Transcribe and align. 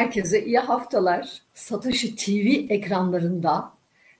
Herkese 0.00 0.44
iyi 0.44 0.58
haftalar. 0.58 1.42
Satoshi 1.54 2.16
TV 2.16 2.72
ekranlarında 2.72 3.72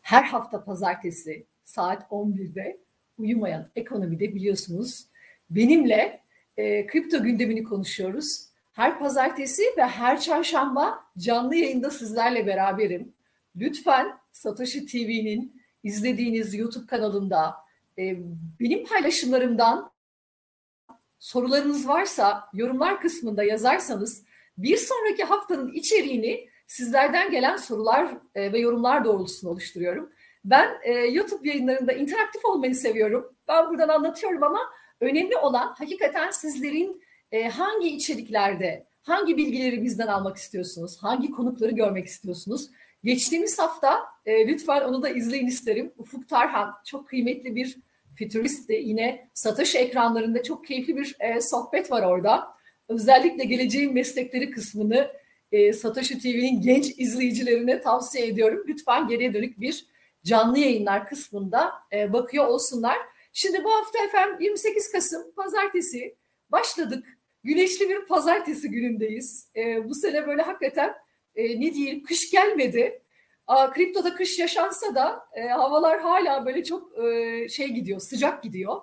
her 0.03 0.23
hafta 0.23 0.65
pazartesi 0.65 1.47
saat 1.65 2.03
11'de 2.11 2.79
uyumayan 3.19 3.67
ekonomide 3.77 4.35
biliyorsunuz 4.35 5.07
benimle 5.51 6.21
e, 6.57 6.87
kripto 6.87 7.23
gündemini 7.23 7.65
konuşuyoruz. 7.65 8.47
Her 8.73 8.99
pazartesi 8.99 9.63
ve 9.77 9.83
her 9.83 10.21
çarşamba 10.21 11.05
canlı 11.19 11.57
yayında 11.57 11.91
sizlerle 11.91 12.47
beraberim. 12.47 13.13
Lütfen 13.57 14.19
Satoshi 14.33 14.87
TV'nin 14.87 15.63
izlediğiniz 15.83 16.55
YouTube 16.55 16.87
kanalında 16.87 17.55
e, 17.99 18.17
benim 18.61 18.87
paylaşımlarımdan 18.87 19.91
sorularınız 21.19 21.89
varsa 21.89 22.49
yorumlar 22.53 23.01
kısmında 23.01 23.45
yazarsanız 23.45 24.30
bir 24.63 24.77
sonraki 24.77 25.25
haftanın 25.25 25.73
içeriğini 25.73 26.49
sizlerden 26.67 27.31
gelen 27.31 27.57
sorular 27.57 28.15
e, 28.35 28.53
ve 28.53 28.59
yorumlar 28.59 29.05
doğrultusunda 29.05 29.53
oluşturuyorum. 29.53 30.11
Ben 30.45 30.71
e, 30.83 30.93
YouTube 30.93 31.49
yayınlarında 31.49 31.93
interaktif 31.93 32.45
olmayı 32.45 32.75
seviyorum. 32.75 33.35
Ben 33.49 33.69
buradan 33.69 33.89
anlatıyorum 33.89 34.43
ama 34.43 34.61
önemli 35.01 35.37
olan 35.37 35.75
hakikaten 35.79 36.31
sizlerin 36.31 37.03
e, 37.33 37.49
hangi 37.49 37.89
içeriklerde, 37.89 38.87
hangi 39.03 39.37
bilgileri 39.37 39.83
bizden 39.83 40.07
almak 40.07 40.37
istiyorsunuz, 40.37 40.97
hangi 41.01 41.31
konukları 41.31 41.71
görmek 41.71 42.07
istiyorsunuz. 42.07 42.71
Geçtiğimiz 43.05 43.59
hafta 43.59 44.09
lütfen 44.27 44.81
onu 44.81 45.03
da 45.03 45.09
izleyin 45.09 45.47
isterim. 45.47 45.93
Ufuk 45.99 46.29
Tarhan 46.29 46.75
çok 46.85 47.09
kıymetli 47.09 47.57
bir 47.57 47.77
fütüristti. 48.17 48.73
Yine 48.73 49.29
Satoshi 49.35 49.79
ekranlarında 49.79 50.43
çok 50.43 50.67
keyifli 50.67 50.97
bir 50.97 51.17
sohbet 51.41 51.91
var 51.91 52.03
orada 52.03 52.60
özellikle 52.91 53.45
geleceğin 53.45 53.95
meslekleri 53.95 54.51
kısmını 54.51 55.11
e, 55.53 55.73
Satoshi 55.73 56.19
TV'nin 56.19 56.61
genç 56.61 56.95
izleyicilerine 56.99 57.81
tavsiye 57.81 58.27
ediyorum. 58.27 58.65
Lütfen 58.69 59.09
geriye 59.09 59.35
dönük 59.35 59.61
bir 59.61 59.87
canlı 60.25 60.59
yayınlar 60.59 61.07
kısmında 61.07 61.73
e, 61.93 62.13
bakıyor 62.13 62.47
olsunlar. 62.47 62.97
Şimdi 63.33 63.65
bu 63.65 63.73
hafta 63.73 64.05
efendim 64.05 64.37
28 64.41 64.93
Kasım 64.93 65.33
pazartesi 65.37 66.17
başladık. 66.51 67.19
Güneşli 67.45 67.89
bir 67.89 68.05
pazartesi 68.07 68.71
günündeyiz. 68.71 69.49
E, 69.57 69.89
bu 69.89 69.95
sene 69.95 70.27
böyle 70.27 70.43
hakikaten 70.43 70.95
e, 71.35 71.61
ne 71.61 71.75
diyeyim 71.75 72.03
kış 72.03 72.31
gelmedi. 72.31 73.03
Aa, 73.47 73.73
kriptoda 73.73 74.15
kış 74.15 74.39
yaşansa 74.39 74.95
da 74.95 75.25
e, 75.35 75.49
havalar 75.49 76.01
hala 76.01 76.47
böyle 76.47 76.65
çok 76.65 76.99
e, 77.05 77.49
şey 77.49 77.69
gidiyor, 77.69 78.01
sıcak 78.01 78.43
gidiyor. 78.43 78.81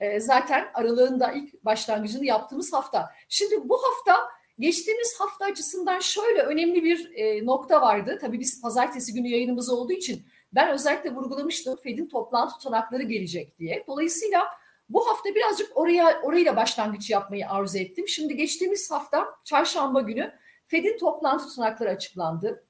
E, 0.00 0.20
zaten 0.20 0.68
aralığında 0.74 1.32
ilk 1.32 1.64
başlangıcını 1.64 2.24
yaptığımız 2.24 2.72
hafta. 2.72 3.10
Şimdi 3.28 3.68
bu 3.68 3.78
hafta 3.82 4.28
geçtiğimiz 4.58 5.20
hafta 5.20 5.44
açısından 5.44 6.00
şöyle 6.00 6.42
önemli 6.42 6.84
bir 6.84 7.12
e, 7.14 7.46
nokta 7.46 7.80
vardı. 7.80 8.18
Tabii 8.20 8.40
biz 8.40 8.62
pazartesi 8.62 9.14
günü 9.14 9.28
yayınımız 9.28 9.70
olduğu 9.70 9.92
için 9.92 10.26
ben 10.52 10.70
özellikle 10.70 11.14
vurgulamıştım 11.14 11.76
Fed'in 11.76 12.08
toplantı 12.08 12.54
tutanakları 12.54 13.02
gelecek 13.02 13.58
diye. 13.58 13.84
Dolayısıyla 13.86 14.46
bu 14.88 15.08
hafta 15.08 15.34
birazcık 15.34 15.76
oraya 15.76 16.20
orayla 16.22 16.56
başlangıç 16.56 17.10
yapmayı 17.10 17.50
arzu 17.50 17.78
ettim. 17.78 18.08
Şimdi 18.08 18.36
geçtiğimiz 18.36 18.90
hafta 18.90 19.28
çarşamba 19.44 20.00
günü 20.00 20.32
Fed'in 20.66 20.98
toplantı 20.98 21.48
tutanakları 21.48 21.90
açıklandı. 21.90 22.64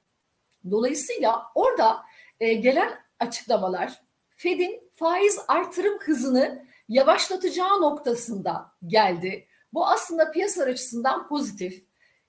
Dolayısıyla 0.71 1.43
orada 1.55 2.03
e, 2.41 2.55
gelen 2.55 2.99
açıklamalar 3.21 4.03
Fed'in 4.37 4.91
faiz 4.95 5.39
artırım 5.49 5.99
hızını 5.99 6.66
yavaşlatacağı 6.89 7.81
noktasında 7.81 8.67
geldi. 8.87 9.47
Bu 9.73 9.87
aslında 9.87 10.31
piyasalar 10.31 10.67
açısından 10.67 11.29
pozitif. 11.29 11.85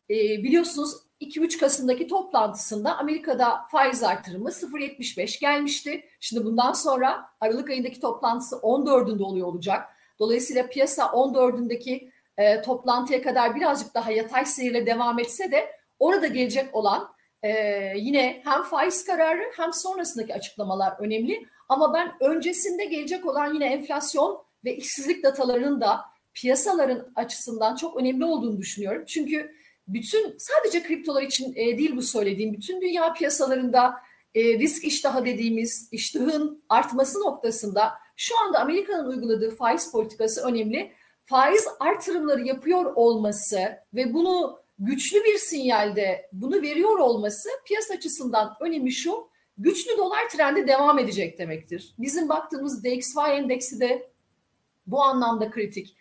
E, 0.09 0.15
biliyorsunuz 0.15 0.93
2-3 1.21 1.59
Kasım'daki 1.59 2.07
toplantısında 2.07 2.97
Amerika'da 2.97 3.65
faiz 3.71 4.03
artırımı 4.03 4.49
0.75 4.49 5.39
gelmişti. 5.41 6.03
Şimdi 6.19 6.45
bundan 6.45 6.73
sonra 6.73 7.29
Aralık 7.41 7.69
ayındaki 7.69 7.99
toplantısı 7.99 8.55
14'ünde 8.55 9.23
oluyor 9.23 9.47
olacak. 9.47 9.89
Dolayısıyla 10.19 10.67
piyasa 10.67 11.03
14'ündeki 11.03 12.11
e, 12.37 12.61
toplantıya 12.61 13.21
kadar 13.21 13.55
birazcık 13.55 13.93
daha 13.93 14.11
yatay 14.11 14.45
seyirle 14.45 14.85
devam 14.85 15.19
etse 15.19 15.51
de 15.51 15.71
orada 15.99 16.27
gelecek 16.27 16.75
olan 16.75 17.09
e, 17.43 17.51
yine 17.95 18.41
hem 18.43 18.63
faiz 18.63 19.05
kararı 19.05 19.51
hem 19.57 19.73
sonrasındaki 19.73 20.33
açıklamalar 20.33 20.93
önemli. 20.99 21.47
Ama 21.69 21.93
ben 21.93 22.11
öncesinde 22.19 22.85
gelecek 22.85 23.25
olan 23.25 23.53
yine 23.53 23.65
enflasyon 23.65 24.46
ve 24.67 24.75
işsizlik 24.75 25.23
datalarının 25.23 25.81
da 25.81 26.01
piyasaların 26.33 27.11
açısından 27.15 27.75
çok 27.75 27.97
önemli 27.97 28.25
olduğunu 28.25 28.57
düşünüyorum. 28.57 29.03
Çünkü 29.07 29.51
bütün 29.87 30.35
sadece 30.37 30.83
kriptolar 30.83 31.21
için 31.21 31.53
e, 31.55 31.77
değil 31.77 31.95
bu 31.95 32.01
söylediğim 32.01 32.53
bütün 32.53 32.81
dünya 32.81 33.13
piyasalarında 33.13 33.95
e, 34.35 34.59
risk 34.59 34.83
iştahı 34.83 35.25
dediğimiz 35.25 35.89
iştahın 35.91 36.63
artması 36.69 37.19
noktasında 37.19 37.93
şu 38.15 38.39
anda 38.45 38.59
Amerika'nın 38.59 39.09
uyguladığı 39.09 39.55
faiz 39.55 39.91
politikası 39.91 40.41
önemli. 40.41 40.91
Faiz 41.25 41.67
artırımları 41.79 42.47
yapıyor 42.47 42.85
olması 42.95 43.59
ve 43.93 44.13
bunu 44.13 44.59
güçlü 44.79 45.23
bir 45.23 45.37
sinyalde 45.37 46.29
bunu 46.33 46.61
veriyor 46.61 46.99
olması 46.99 47.49
piyasa 47.65 47.93
açısından 47.93 48.53
önemi 48.61 48.91
şu 48.91 49.29
güçlü 49.57 49.97
dolar 49.97 50.29
trendi 50.29 50.67
devam 50.67 50.99
edecek 50.99 51.39
demektir. 51.39 51.95
Bizim 51.99 52.29
baktığımız 52.29 52.83
DXY 52.83 53.31
endeksi 53.31 53.79
de 53.79 54.09
bu 54.87 55.03
anlamda 55.03 55.49
kritik. 55.49 55.97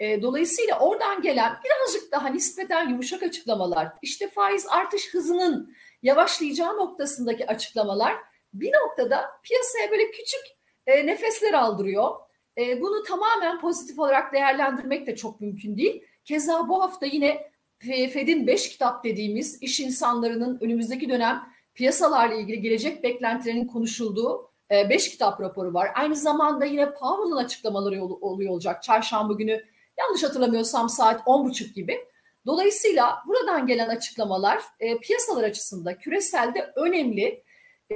E, 0.00 0.22
dolayısıyla 0.22 0.78
oradan 0.78 1.22
gelen 1.22 1.56
birazcık 1.64 2.12
daha 2.12 2.28
nispeten 2.28 2.88
yumuşak 2.88 3.22
açıklamalar, 3.22 3.88
işte 4.02 4.28
faiz 4.28 4.66
artış 4.68 5.14
hızının 5.14 5.74
yavaşlayacağı 6.02 6.76
noktasındaki 6.76 7.46
açıklamalar 7.46 8.14
bir 8.54 8.72
noktada 8.72 9.30
piyasaya 9.42 9.90
böyle 9.90 10.10
küçük 10.10 10.40
e, 10.86 11.06
nefesler 11.06 11.52
aldırıyor. 11.52 12.16
E, 12.58 12.80
bunu 12.80 13.02
tamamen 13.02 13.60
pozitif 13.60 13.98
olarak 13.98 14.32
değerlendirmek 14.32 15.06
de 15.06 15.16
çok 15.16 15.40
mümkün 15.40 15.76
değil. 15.76 16.04
Keza 16.24 16.68
bu 16.68 16.82
hafta 16.82 17.06
yine 17.06 17.50
Fed'in 17.80 18.46
5 18.46 18.68
kitap 18.68 19.04
dediğimiz 19.04 19.62
iş 19.62 19.80
insanlarının 19.80 20.58
önümüzdeki 20.60 21.08
dönem 21.08 21.48
piyasalarla 21.74 22.34
ilgili 22.34 22.60
gelecek 22.60 23.02
beklentilerinin 23.02 23.66
konuşulduğu 23.66 24.47
5 24.70 25.06
e, 25.06 25.10
kitap 25.10 25.40
raporu 25.40 25.74
var. 25.74 25.90
Aynı 25.94 26.16
zamanda 26.16 26.64
yine 26.64 26.94
Powell'ın 26.94 27.36
açıklamaları 27.36 28.02
oluyor 28.04 28.50
olacak 28.50 28.82
çarşamba 28.82 29.32
günü. 29.32 29.64
Yanlış 29.98 30.22
hatırlamıyorsam 30.22 30.88
saat 30.88 31.20
10.30 31.20 31.74
gibi. 31.74 31.98
Dolayısıyla 32.46 33.18
buradan 33.26 33.66
gelen 33.66 33.88
açıklamalar 33.88 34.62
e, 34.80 34.98
piyasalar 34.98 35.44
açısından 35.44 35.98
küreselde 35.98 36.72
önemli. 36.76 37.42
E, 37.90 37.94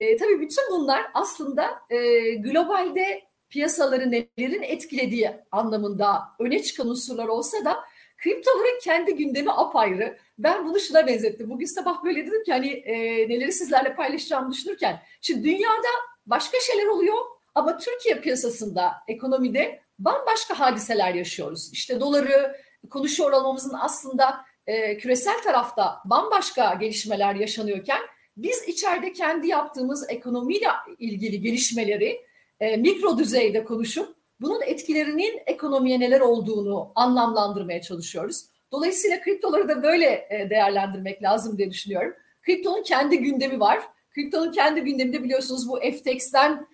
e, 0.00 0.16
tabii 0.16 0.40
bütün 0.40 0.64
bunlar 0.70 1.02
aslında 1.14 1.70
e, 1.90 2.30
globalde 2.34 3.22
piyasaları 3.48 4.10
nelerin 4.10 4.62
etkilediği 4.62 5.30
anlamında 5.52 6.22
öne 6.38 6.62
çıkan 6.62 6.88
unsurlar 6.88 7.26
olsa 7.26 7.64
da 7.64 7.84
kriptoların 8.24 8.80
kendi 8.82 9.14
gündemi 9.14 9.52
apayrı. 9.52 10.18
Ben 10.38 10.68
bunu 10.68 10.80
şuna 10.80 11.06
benzettim. 11.06 11.50
Bugün 11.50 11.66
sabah 11.66 12.04
böyle 12.04 12.26
dedim 12.26 12.44
ki 12.44 12.52
hani 12.52 12.68
e, 12.68 12.94
neleri 13.28 13.52
sizlerle 13.52 13.94
paylaşacağımı 13.94 14.52
düşünürken. 14.52 15.02
Şimdi 15.20 15.44
dünyada 15.44 15.88
başka 16.26 16.58
şeyler 16.60 16.86
oluyor 16.86 17.16
ama 17.54 17.78
Türkiye 17.78 18.20
piyasasında, 18.20 18.92
ekonomide 19.08 19.80
bambaşka 19.98 20.60
hadiseler 20.60 21.14
yaşıyoruz. 21.14 21.70
İşte 21.72 22.00
doları 22.00 22.56
konuşuyor 22.90 23.32
olmamızın 23.32 23.76
aslında 23.80 24.44
e, 24.66 24.98
küresel 24.98 25.42
tarafta 25.42 26.00
bambaşka 26.04 26.74
gelişmeler 26.74 27.34
yaşanıyorken 27.34 28.00
biz 28.36 28.68
içeride 28.68 29.12
kendi 29.12 29.48
yaptığımız 29.48 30.10
ekonomiyle 30.10 30.68
ilgili 30.98 31.40
gelişmeleri 31.40 32.20
e, 32.60 32.76
mikro 32.76 33.18
düzeyde 33.18 33.64
konuşup 33.64 34.13
bunun 34.40 34.62
etkilerinin 34.62 35.42
ekonomiye 35.46 36.00
neler 36.00 36.20
olduğunu 36.20 36.92
anlamlandırmaya 36.94 37.82
çalışıyoruz. 37.82 38.44
Dolayısıyla 38.72 39.20
kriptoları 39.20 39.68
da 39.68 39.82
böyle 39.82 40.26
e, 40.30 40.50
değerlendirmek 40.50 41.22
lazım 41.22 41.58
diye 41.58 41.70
düşünüyorum. 41.70 42.14
Kriptonun 42.42 42.82
kendi 42.82 43.18
gündemi 43.18 43.60
var. 43.60 43.80
Kriptonun 44.14 44.52
kendi 44.52 44.80
gündeminde 44.80 45.22
biliyorsunuz 45.22 45.68
bu 45.68 45.80
FTX'ten 45.80 46.66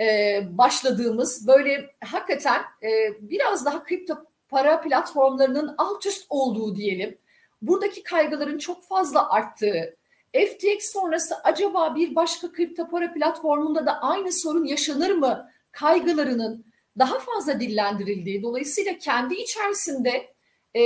e, 0.00 0.40
başladığımız 0.50 1.46
böyle 1.46 1.90
hakikaten 2.04 2.62
e, 2.82 2.88
biraz 3.20 3.64
daha 3.64 3.84
kripto 3.84 4.16
para 4.48 4.80
platformlarının 4.80 5.74
alt 5.78 6.06
üst 6.06 6.26
olduğu 6.30 6.76
diyelim. 6.76 7.18
Buradaki 7.62 8.02
kaygıların 8.02 8.58
çok 8.58 8.84
fazla 8.84 9.30
arttığı, 9.30 9.96
FTX 10.32 10.92
sonrası 10.92 11.34
acaba 11.44 11.94
bir 11.94 12.14
başka 12.14 12.52
kripto 12.52 12.88
para 12.88 13.12
platformunda 13.12 13.86
da 13.86 14.02
aynı 14.02 14.32
sorun 14.32 14.64
yaşanır 14.64 15.10
mı 15.10 15.50
kaygılarının 15.72 16.64
daha 16.98 17.18
fazla 17.18 17.60
dillendirildiği, 17.60 18.42
dolayısıyla 18.42 18.98
kendi 18.98 19.34
içerisinde 19.34 20.28
e, 20.74 20.82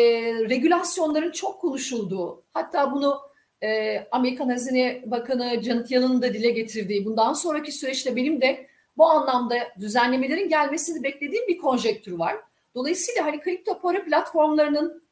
regülasyonların 0.48 1.30
çok 1.30 1.60
konuşulduğu, 1.60 2.42
hatta 2.52 2.92
bunu 2.92 3.20
e, 3.62 3.98
Amerikan 4.10 4.48
Hazine 4.48 5.02
Bakanı 5.06 5.62
Janet 5.62 5.90
Yellen'ın 5.90 6.22
da 6.22 6.34
dile 6.34 6.50
getirdiği, 6.50 7.04
bundan 7.04 7.32
sonraki 7.32 7.72
süreçte 7.72 8.16
benim 8.16 8.40
de 8.40 8.66
bu 8.96 9.06
anlamda 9.06 9.56
düzenlemelerin 9.80 10.48
gelmesini 10.48 11.02
beklediğim 11.02 11.48
bir 11.48 11.58
konjektür 11.58 12.12
var. 12.12 12.36
Dolayısıyla 12.74 13.24
hani 13.24 13.40
kripto 13.40 13.80
para 13.80 14.04
platformlarının 14.04 15.02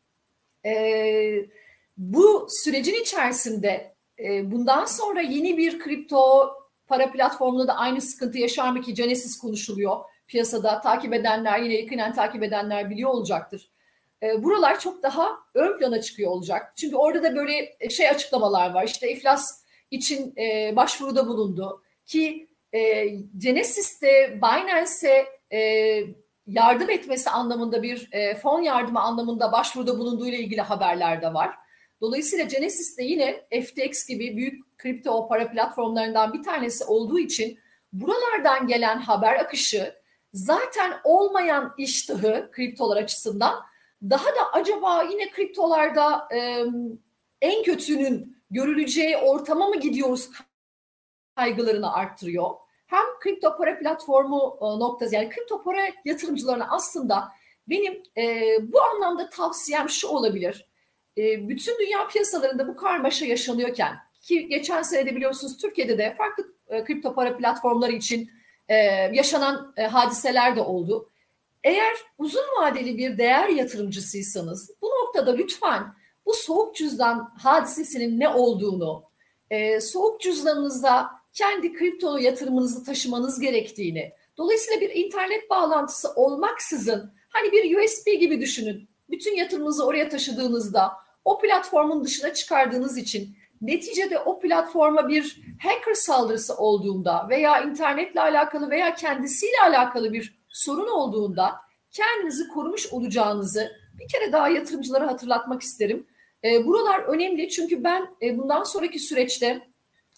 e, 0.65 1.47
bu 1.97 2.47
sürecin 2.51 3.03
içerisinde 3.03 3.95
e, 4.19 4.51
bundan 4.51 4.85
sonra 4.85 5.21
yeni 5.21 5.57
bir 5.57 5.79
kripto 5.79 6.51
para 6.87 7.13
platformunda 7.13 7.67
da 7.67 7.75
aynı 7.75 8.01
sıkıntı 8.01 8.39
yaşar 8.39 8.71
mı 8.71 8.81
ki 8.81 8.95
Genesis 8.95 9.39
konuşuluyor 9.39 9.97
piyasada 10.29 10.81
takip 10.81 11.15
edenler 11.15 11.59
yine 11.59 11.75
yakinen 11.75 12.15
takip 12.15 12.43
edenler 12.43 12.91
biliyor 12.91 13.11
olacaktır. 13.11 13.71
E, 14.23 14.43
buralar 14.43 14.81
çok 14.81 15.03
daha 15.03 15.39
ön 15.55 15.79
plana 15.79 16.01
çıkıyor 16.01 16.31
olacak. 16.31 16.73
Çünkü 16.77 16.97
orada 16.97 17.23
da 17.23 17.37
böyle 17.37 17.89
şey 17.91 18.09
açıklamalar 18.09 18.71
var. 18.71 18.85
İşte 18.85 19.13
iflas 19.13 19.65
için 19.91 20.35
e, 20.37 20.77
başvuruda 20.77 21.27
bulundu 21.27 21.83
ki 22.07 22.49
e, 22.73 23.07
Genesis'te 23.39 24.39
Binance'e 24.43 25.27
e, 25.53 26.03
yardım 26.47 26.91
etmesi 26.91 27.31
anlamında 27.31 27.83
bir 27.83 28.09
e, 28.13 28.35
fon 28.35 28.63
yardımı 28.63 29.01
anlamında 29.01 29.53
başvuruda 29.53 29.99
bulunduğu 29.99 30.29
ilgili 30.29 30.61
haberler 30.61 31.23
de 31.23 31.35
var. 31.35 31.55
Dolayısıyla 32.01 32.45
Genesis 32.45 32.99
de 32.99 33.03
yine 33.03 33.41
FTX 33.63 34.07
gibi 34.07 34.37
büyük 34.37 34.79
kripto 34.79 35.29
para 35.29 35.51
platformlarından 35.51 36.33
bir 36.33 36.43
tanesi 36.43 36.85
olduğu 36.85 37.19
için 37.19 37.59
buralardan 37.93 38.67
gelen 38.67 38.99
haber 38.99 39.37
akışı 39.37 39.95
zaten 40.33 40.93
olmayan 41.05 41.75
iştahı 41.79 42.51
kriptolar 42.53 42.97
açısından 42.97 43.65
daha 44.03 44.27
da 44.27 44.53
acaba 44.53 45.03
yine 45.03 45.31
kriptolarda 45.31 46.29
e, 46.35 46.65
en 47.41 47.63
kötünün 47.63 48.37
görüleceği 48.51 49.17
ortama 49.17 49.69
mı 49.69 49.81
gidiyoruz 49.81 50.31
kaygılarını 51.37 51.93
arttırıyor. 51.93 52.51
Hem 52.87 53.05
kripto 53.21 53.57
para 53.57 53.79
platformu 53.79 54.59
e, 54.61 54.65
noktası 54.65 55.15
yani 55.15 55.29
kripto 55.29 55.63
para 55.63 55.81
yatırımcılarına 56.05 56.67
aslında 56.71 57.29
benim 57.69 58.03
e, 58.17 58.57
bu 58.73 58.83
anlamda 58.83 59.31
tavsiyem 59.31 59.89
şu 59.89 60.09
olabilir. 60.09 60.67
E, 61.19 61.49
bütün 61.49 61.79
dünya 61.79 62.07
piyasalarında 62.07 62.69
bu 62.69 62.77
karmaşa 62.77 63.27
yaşanıyorken 63.27 63.97
ki 64.23 64.49
geçen 64.49 64.83
senede 64.83 65.17
biliyorsunuz 65.17 65.57
Türkiye'de 65.57 65.99
de 65.99 66.15
farklı 66.15 66.45
e, 66.69 66.85
kripto 66.85 67.15
para 67.15 67.37
platformları 67.37 67.93
için 67.93 68.31
e, 68.69 68.75
yaşanan 69.13 69.73
e, 69.77 69.83
hadiseler 69.83 70.57
de 70.57 70.61
oldu. 70.61 71.09
Eğer 71.65 71.97
uzun 72.19 72.45
vadeli 72.61 72.99
bir 72.99 73.19
değer 73.19 73.49
yatırımcısıysanız 73.49 74.71
bu 74.83 74.87
noktada 74.87 75.35
lütfen 75.35 75.95
bu 76.27 76.35
soğuk 76.35 76.77
cüzdan 76.77 77.33
hadisesinin 77.39 78.21
ne 78.21 78.29
olduğunu, 78.29 79.03
e, 79.51 79.81
soğuk 79.81 80.21
cüzdanınızda 80.21 81.11
kendi 81.35 81.73
kripto 81.73 82.17
yatırımınızı 82.17 82.85
taşımanız 82.85 83.41
gerektiğini, 83.41 84.13
dolayısıyla 84.37 84.81
bir 84.81 84.91
internet 84.91 85.51
bağlantısı 85.51 86.13
olmaksızın 86.15 87.13
hani 87.29 87.53
bir 87.53 87.79
USB 87.79 88.21
gibi 88.21 88.41
düşünün. 88.41 88.89
Bütün 89.11 89.37
yatırımınızı 89.37 89.87
oraya 89.87 90.09
taşıdığınızda 90.09 90.93
o 91.25 91.39
platformun 91.39 92.05
dışına 92.05 92.35
çıkardığınız 92.35 92.99
için 92.99 93.37
neticede 93.61 94.19
o 94.19 94.41
platforma 94.41 95.09
bir 95.09 95.41
hacker 95.63 95.95
saldırısı 95.95 96.57
olduğunda 96.57 97.27
veya 97.29 97.63
internetle 97.63 98.21
alakalı 98.21 98.71
veya 98.71 98.95
kendisiyle 98.95 99.57
alakalı 99.63 100.13
bir 100.13 100.39
sorun 100.49 100.89
olduğunda 100.89 101.55
kendinizi 101.93 102.49
korumuş 102.49 102.93
olacağınızı 102.93 103.73
bir 103.99 104.09
kere 104.09 104.33
daha 104.33 104.49
yatırımcılara 104.49 105.07
hatırlatmak 105.07 105.63
isterim. 105.63 106.07
E, 106.45 106.67
buralar 106.67 107.01
önemli 107.01 107.49
çünkü 107.49 107.85
ben 107.85 108.09
e, 108.23 108.39
bundan 108.39 108.65
sonraki 108.65 108.99
süreçte 108.99 109.61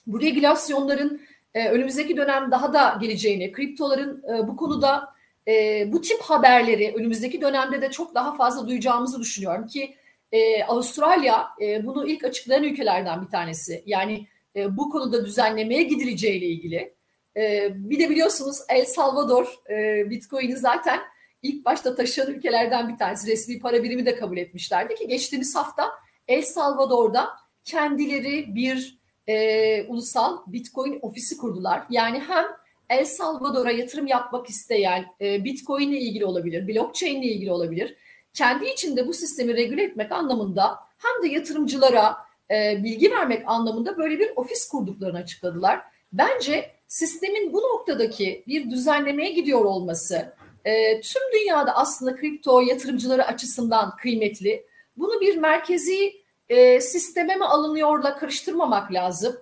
bu 0.06 0.20
regülasyonların 0.20 1.20
e, 1.54 1.69
önümüzdeki 1.69 2.16
dönem 2.16 2.50
daha 2.50 2.72
da 2.72 2.98
geleceğini, 3.00 3.52
kriptoların 3.52 4.22
e, 4.34 4.48
bu 4.48 4.56
konuda 4.56 5.08
e, 5.48 5.84
bu 5.93 6.00
tip 6.00 6.20
haberleri 6.20 6.94
önümüzdeki 6.96 7.40
dönemde 7.40 7.82
de 7.82 7.90
çok 7.90 8.14
daha 8.14 8.36
fazla 8.36 8.69
duyacağımızı 8.69 9.20
düşünüyorum 9.20 9.66
ki 9.66 9.94
e, 10.32 10.65
Avustralya 10.65 11.49
e, 11.61 11.87
bunu 11.87 12.09
ilk 12.09 12.25
açıklayan 12.25 12.65
ülkelerden 12.65 13.23
bir 13.23 13.31
tanesi. 13.31 13.82
Yani 13.87 14.27
e, 14.56 14.77
bu 14.77 14.91
konuda 14.91 15.25
düzenlemeye 15.25 15.82
gidileceğiyle 15.82 16.47
ilgili. 16.47 16.94
E, 17.37 17.71
bir 17.75 17.99
de 17.99 18.11
biliyorsunuz 18.11 18.56
El 18.69 18.85
Salvador 18.85 19.55
e, 19.71 20.11
Bitcoin'i 20.11 20.56
zaten 20.56 21.00
ilk 21.43 21.65
başta 21.65 21.94
taşıyan 21.94 22.31
ülkelerden 22.31 22.88
bir 22.88 22.99
tanesi. 22.99 23.31
Resmi 23.31 23.59
para 23.59 23.82
birimi 23.82 24.06
de 24.06 24.17
kabul 24.17 24.37
etmişlerdi 24.37 24.94
ki 24.94 25.09
geçtiğimiz 25.09 25.56
hafta 25.56 25.91
El 26.29 26.43
Salvador'da 26.43 27.29
kendileri 27.65 28.55
bir 28.55 28.99
e, 29.27 29.82
ulusal 29.82 30.38
Bitcoin 30.47 30.99
ofisi 31.03 31.37
kurdular. 31.37 31.82
Yani 31.91 32.23
hem 32.29 32.44
El 32.88 33.05
Salvador'a 33.05 33.71
yatırım 33.71 34.06
yapmak 34.06 34.49
isteyen 34.49 35.06
e, 35.21 35.44
Bitcoin 35.44 35.91
ile 35.91 35.99
ilgili 35.99 36.25
olabilir, 36.25 36.69
blockchain 36.69 37.23
ile 37.23 37.32
ilgili 37.32 37.53
olabilir. 37.53 37.97
Kendi 38.35 38.69
içinde 38.69 39.09
bu 39.09 39.15
sistemi 39.15 39.55
regüle 39.56 39.82
etmek 39.82 40.12
anlamında 40.12 40.79
hem 40.99 41.23
de 41.23 41.35
yatırımcılara 41.35 42.17
e, 42.50 42.85
bilgi 42.85 43.11
vermek 43.11 43.43
anlamında 43.47 43.99
böyle 43.99 44.19
bir 44.19 44.31
ofis 44.37 44.69
kurduklarını 44.69 45.19
açıkladılar. 45.19 45.81
Bence 46.12 46.71
sistemin 46.88 47.53
bu 47.53 47.59
noktadaki 47.59 48.44
bir 48.47 48.71
düzenlemeye 48.71 49.32
gidiyor 49.32 49.65
olması 49.65 50.32
e, 50.65 51.00
tüm 51.00 51.23
dünyada 51.32 51.77
aslında 51.77 52.17
kripto 52.17 52.61
yatırımcıları 52.61 53.27
açısından 53.27 53.97
kıymetli. 53.97 54.65
Bunu 54.97 55.21
bir 55.21 55.37
merkezi 55.37 56.12
e, 56.49 56.81
sisteme 56.81 57.37
mi 57.37 57.44
alınıyorla 57.44 58.17
karıştırmamak 58.17 58.93
lazım. 58.93 59.37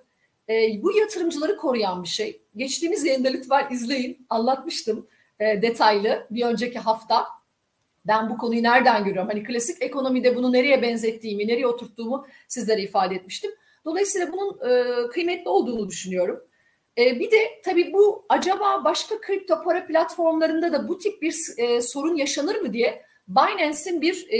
E, 0.49 0.83
bu 0.83 0.97
yatırımcıları 0.97 1.57
koruyan 1.57 2.03
bir 2.03 2.07
şey. 2.07 2.41
Geçtiğimiz 2.55 3.05
yayında 3.05 3.29
lütfen 3.29 3.67
izleyin. 3.71 4.25
Anlatmıştım 4.29 5.07
e, 5.39 5.61
detaylı 5.61 6.27
bir 6.31 6.45
önceki 6.45 6.79
hafta. 6.79 7.27
Ben 8.05 8.29
bu 8.29 8.37
konuyu 8.37 8.63
nereden 8.63 9.03
görüyorum? 9.03 9.29
Hani 9.29 9.43
klasik 9.43 9.81
ekonomide 9.81 10.35
bunu 10.35 10.53
nereye 10.53 10.81
benzettiğimi, 10.81 11.47
nereye 11.47 11.67
oturttuğumu 11.67 12.27
sizlere 12.47 12.81
ifade 12.81 13.15
etmiştim. 13.15 13.51
Dolayısıyla 13.85 14.31
bunun 14.31 14.69
e, 14.69 15.07
kıymetli 15.07 15.49
olduğunu 15.49 15.89
düşünüyorum. 15.89 16.39
E, 16.97 17.19
bir 17.19 17.31
de 17.31 17.61
tabii 17.65 17.93
bu 17.93 18.25
acaba 18.29 18.83
başka 18.83 19.21
kripto 19.21 19.63
para 19.63 19.85
platformlarında 19.85 20.73
da 20.73 20.87
bu 20.87 20.97
tip 20.97 21.21
bir 21.21 21.35
e, 21.57 21.81
sorun 21.81 22.15
yaşanır 22.15 22.55
mı 22.55 22.73
diye 22.73 23.03
Binance'in 23.27 24.01
bir 24.01 24.27
e, 24.29 24.39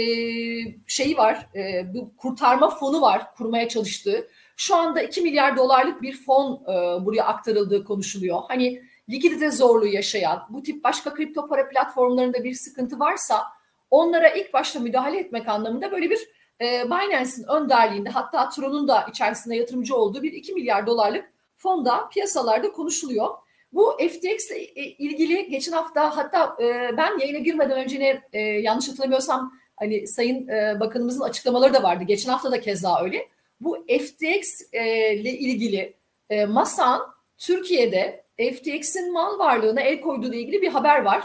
şeyi 0.86 1.16
var, 1.16 1.46
e, 1.54 1.94
bu 1.94 2.16
kurtarma 2.16 2.70
fonu 2.70 3.00
var 3.00 3.32
kurmaya 3.36 3.68
çalıştığı. 3.68 4.28
Şu 4.56 4.76
anda 4.76 5.02
2 5.02 5.20
milyar 5.20 5.56
dolarlık 5.56 6.02
bir 6.02 6.24
fon 6.24 6.54
e, 6.54 7.04
buraya 7.04 7.24
aktarıldığı 7.24 7.84
konuşuluyor. 7.84 8.42
Hani 8.48 8.82
likidite 9.08 9.50
zorluğu 9.50 9.86
yaşayan, 9.86 10.42
bu 10.48 10.62
tip 10.62 10.84
başka 10.84 11.14
kripto 11.14 11.48
para 11.48 11.68
platformlarında 11.68 12.44
bir 12.44 12.54
sıkıntı 12.54 12.98
varsa 12.98 13.42
onlara 13.90 14.28
ilk 14.28 14.52
başta 14.52 14.80
müdahale 14.80 15.18
etmek 15.18 15.48
anlamında 15.48 15.92
böyle 15.92 16.10
bir 16.10 16.28
e, 16.60 16.84
Binance'in 16.84 17.48
önderliğinde 17.48 18.10
hatta 18.10 18.48
Tron'un 18.48 18.88
da 18.88 19.06
içerisinde 19.10 19.56
yatırımcı 19.56 19.96
olduğu 19.96 20.22
bir 20.22 20.32
2 20.32 20.52
milyar 20.52 20.86
dolarlık 20.86 21.24
fonda 21.56 22.08
piyasalarda 22.08 22.72
konuşuluyor. 22.72 23.28
Bu 23.72 23.96
FTX 23.98 24.50
ile 24.50 24.84
ilgili 24.84 25.50
geçen 25.50 25.72
hafta 25.72 26.16
hatta 26.16 26.56
e, 26.62 26.96
ben 26.96 27.18
yayına 27.18 27.38
girmeden 27.38 27.78
önce 27.78 28.00
ne 28.00 28.22
e, 28.32 28.40
yanlış 28.40 28.88
hatırlamıyorsam 28.88 29.52
hani 29.76 30.06
Sayın 30.06 30.48
e, 30.48 30.80
Bakanımızın 30.80 31.20
açıklamaları 31.20 31.74
da 31.74 31.82
vardı. 31.82 32.04
Geçen 32.04 32.32
hafta 32.32 32.52
da 32.52 32.60
keza 32.60 33.02
öyle. 33.02 33.28
Bu 33.60 33.86
FTX 33.88 34.62
e, 34.72 35.14
ile 35.14 35.30
ilgili 35.30 35.94
e, 36.30 36.44
MASA'n 36.44 37.00
Türkiye'de 37.38 38.24
FTX'in 38.48 39.12
mal 39.12 39.38
varlığına 39.38 39.80
el 39.80 40.00
koyduğu 40.00 40.28
ile 40.28 40.40
ilgili 40.40 40.62
bir 40.62 40.68
haber 40.68 41.02
var. 41.02 41.22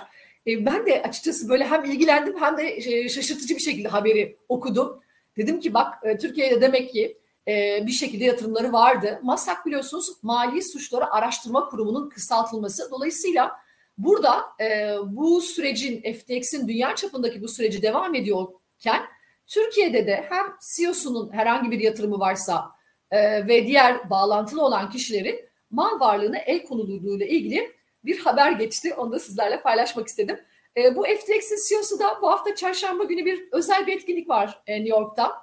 E, 0.47 0.65
ben 0.65 0.85
de 0.85 1.03
açıkçası 1.03 1.49
böyle 1.49 1.65
hem 1.65 1.83
ilgilendim 1.83 2.41
hem 2.41 2.57
de 2.57 2.77
e, 2.77 3.09
şaşırtıcı 3.09 3.55
bir 3.55 3.61
şekilde 3.61 3.87
haberi 3.87 4.35
okudum. 4.49 4.99
Dedim 5.37 5.59
ki 5.59 5.73
bak 5.73 5.93
e, 6.03 6.17
Türkiye'de 6.17 6.61
demek 6.61 6.91
ki 6.91 7.17
bir 7.81 7.91
şekilde 7.91 8.23
yatırımları 8.23 8.73
vardı. 8.73 9.19
MASAK 9.23 9.65
biliyorsunuz 9.65 10.09
Mali 10.23 10.63
Suçları 10.63 11.11
Araştırma 11.11 11.69
Kurumu'nun 11.69 12.09
kısaltılması. 12.09 12.91
Dolayısıyla 12.91 13.51
burada 13.97 14.45
bu 15.05 15.41
sürecin 15.41 16.13
FTX'in 16.13 16.67
dünya 16.67 16.95
çapındaki 16.95 17.41
bu 17.41 17.47
süreci 17.47 17.81
devam 17.81 18.15
ediyorken 18.15 19.01
Türkiye'de 19.47 20.07
de 20.07 20.25
hem 20.29 20.45
CEO'sunun 20.75 21.33
herhangi 21.33 21.71
bir 21.71 21.79
yatırımı 21.79 22.19
varsa 22.19 22.71
ve 23.47 23.67
diğer 23.67 24.09
bağlantılı 24.09 24.65
olan 24.65 24.89
kişilerin 24.89 25.44
mal 25.71 25.99
varlığına 25.99 26.37
el 26.37 26.65
konulduğuyla 26.65 27.25
ilgili 27.25 27.71
bir 28.05 28.19
haber 28.19 28.51
geçti. 28.51 28.93
Onu 28.93 29.11
da 29.11 29.19
sizlerle 29.19 29.61
paylaşmak 29.61 30.07
istedim. 30.07 30.39
E, 30.77 30.95
bu 30.95 31.03
FTX'in 31.03 31.69
CEO'su 31.69 31.99
da 31.99 32.21
bu 32.21 32.31
hafta 32.31 32.55
çarşamba 32.55 33.03
günü 33.03 33.25
bir 33.25 33.43
özel 33.51 33.87
bir 33.87 33.95
etkinlik 33.95 34.29
var 34.29 34.63
e, 34.67 34.73
New 34.73 34.89
York'ta. 34.89 35.33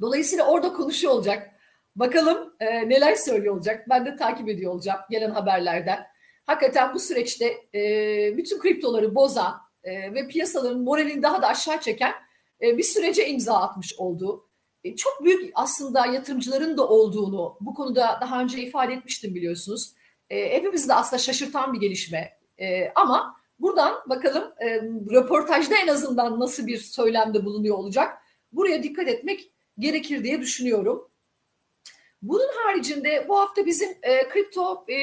Dolayısıyla 0.00 0.46
orada 0.46 0.72
konuşuyor 0.72 1.12
olacak. 1.12 1.50
Bakalım 1.96 2.54
e, 2.60 2.88
neler 2.88 3.14
söylüyor 3.14 3.54
olacak. 3.54 3.86
Ben 3.88 4.06
de 4.06 4.16
takip 4.16 4.48
ediyor 4.48 4.72
olacağım 4.72 5.00
gelen 5.10 5.30
haberlerden. 5.30 6.06
Hakikaten 6.46 6.94
bu 6.94 6.98
süreçte 6.98 7.56
e, 7.74 8.36
bütün 8.36 8.58
kriptoları 8.58 9.14
bozan 9.14 9.60
e, 9.84 10.14
ve 10.14 10.28
piyasaların 10.28 10.80
moralini 10.80 11.22
daha 11.22 11.42
da 11.42 11.48
aşağı 11.48 11.80
çeken 11.80 12.12
e, 12.62 12.78
bir 12.78 12.82
sürece 12.82 13.28
imza 13.28 13.54
atmış 13.54 13.94
olduğu. 13.98 14.49
E, 14.84 14.96
çok 14.96 15.24
büyük 15.24 15.52
aslında 15.54 16.06
yatırımcıların 16.06 16.78
da 16.78 16.88
olduğunu 16.88 17.56
bu 17.60 17.74
konuda 17.74 18.18
daha 18.20 18.42
önce 18.42 18.62
ifade 18.62 18.92
etmiştim 18.92 19.34
biliyorsunuz. 19.34 19.92
E, 20.30 20.56
hepimizi 20.56 20.88
de 20.88 20.94
aslında 20.94 21.22
şaşırtan 21.22 21.72
bir 21.72 21.80
gelişme. 21.80 22.36
E, 22.58 22.92
ama 22.94 23.36
buradan 23.60 23.94
bakalım 24.06 24.44
e, 24.60 24.76
röportajda 25.12 25.74
en 25.76 25.88
azından 25.88 26.40
nasıl 26.40 26.66
bir 26.66 26.78
söylemde 26.78 27.44
bulunuyor 27.44 27.76
olacak. 27.76 28.18
Buraya 28.52 28.82
dikkat 28.82 29.08
etmek 29.08 29.50
gerekir 29.78 30.24
diye 30.24 30.40
düşünüyorum. 30.40 31.10
Bunun 32.22 32.48
haricinde 32.54 33.26
bu 33.28 33.40
hafta 33.40 33.66
bizim 33.66 33.88
e, 34.02 34.28
kripto 34.28 34.84
e, 34.88 34.98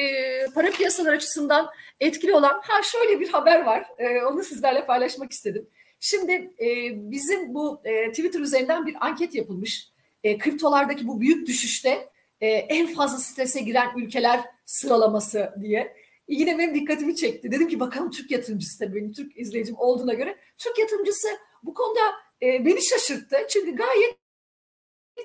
para 0.54 0.70
piyasaları 0.70 1.16
açısından 1.16 1.70
etkili 2.00 2.34
olan 2.34 2.60
ha 2.62 2.82
şöyle 2.82 3.20
bir 3.20 3.28
haber 3.28 3.64
var. 3.64 3.86
E, 3.98 4.24
onu 4.24 4.44
sizlerle 4.44 4.86
paylaşmak 4.86 5.32
istedim. 5.32 5.68
Şimdi 6.00 6.32
e, 6.60 6.66
bizim 7.10 7.54
bu 7.54 7.80
e, 7.84 8.10
Twitter 8.10 8.40
üzerinden 8.40 8.86
bir 8.86 9.06
anket 9.06 9.34
yapılmış. 9.34 9.88
E, 10.24 10.38
kriptolardaki 10.38 11.08
bu 11.08 11.20
büyük 11.20 11.46
düşüşte 11.46 12.08
e, 12.40 12.48
en 12.48 12.86
fazla 12.94 13.18
strese 13.18 13.60
giren 13.60 13.88
ülkeler 13.96 14.40
sıralaması 14.64 15.54
diye. 15.60 15.96
Yine 16.28 16.58
benim 16.58 16.74
dikkatimi 16.74 17.16
çekti. 17.16 17.52
Dedim 17.52 17.68
ki 17.68 17.80
bakalım 17.80 18.10
Türk 18.10 18.30
yatırımcısı 18.30 18.80
da 18.80 18.94
benim 18.94 19.12
Türk 19.12 19.36
izleyicim 19.36 19.76
olduğuna 19.78 20.14
göre. 20.14 20.38
Türk 20.58 20.78
yatırımcısı 20.78 21.28
bu 21.62 21.74
konuda 21.74 22.00
e, 22.42 22.64
beni 22.64 22.84
şaşırttı. 22.84 23.36
Çünkü 23.48 23.76
gayet 23.76 24.16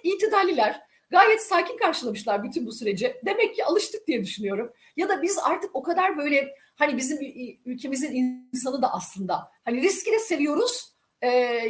itidalliler, 0.03 0.81
gayet 1.09 1.41
sakin 1.41 1.77
karşılamışlar 1.77 2.43
bütün 2.43 2.65
bu 2.65 2.71
süreci. 2.71 3.15
Demek 3.25 3.55
ki 3.55 3.65
alıştık 3.65 4.07
diye 4.07 4.23
düşünüyorum. 4.23 4.73
Ya 4.97 5.09
da 5.09 5.21
biz 5.21 5.37
artık 5.43 5.75
o 5.75 5.83
kadar 5.83 6.17
böyle 6.17 6.55
hani 6.75 6.97
bizim 6.97 7.19
ülkemizin 7.65 8.11
insanı 8.53 8.81
da 8.81 8.93
aslında 8.93 9.51
hani 9.65 9.81
riski 9.81 10.11
de 10.11 10.19
seviyoruz. 10.19 10.93
Ee, 11.21 11.27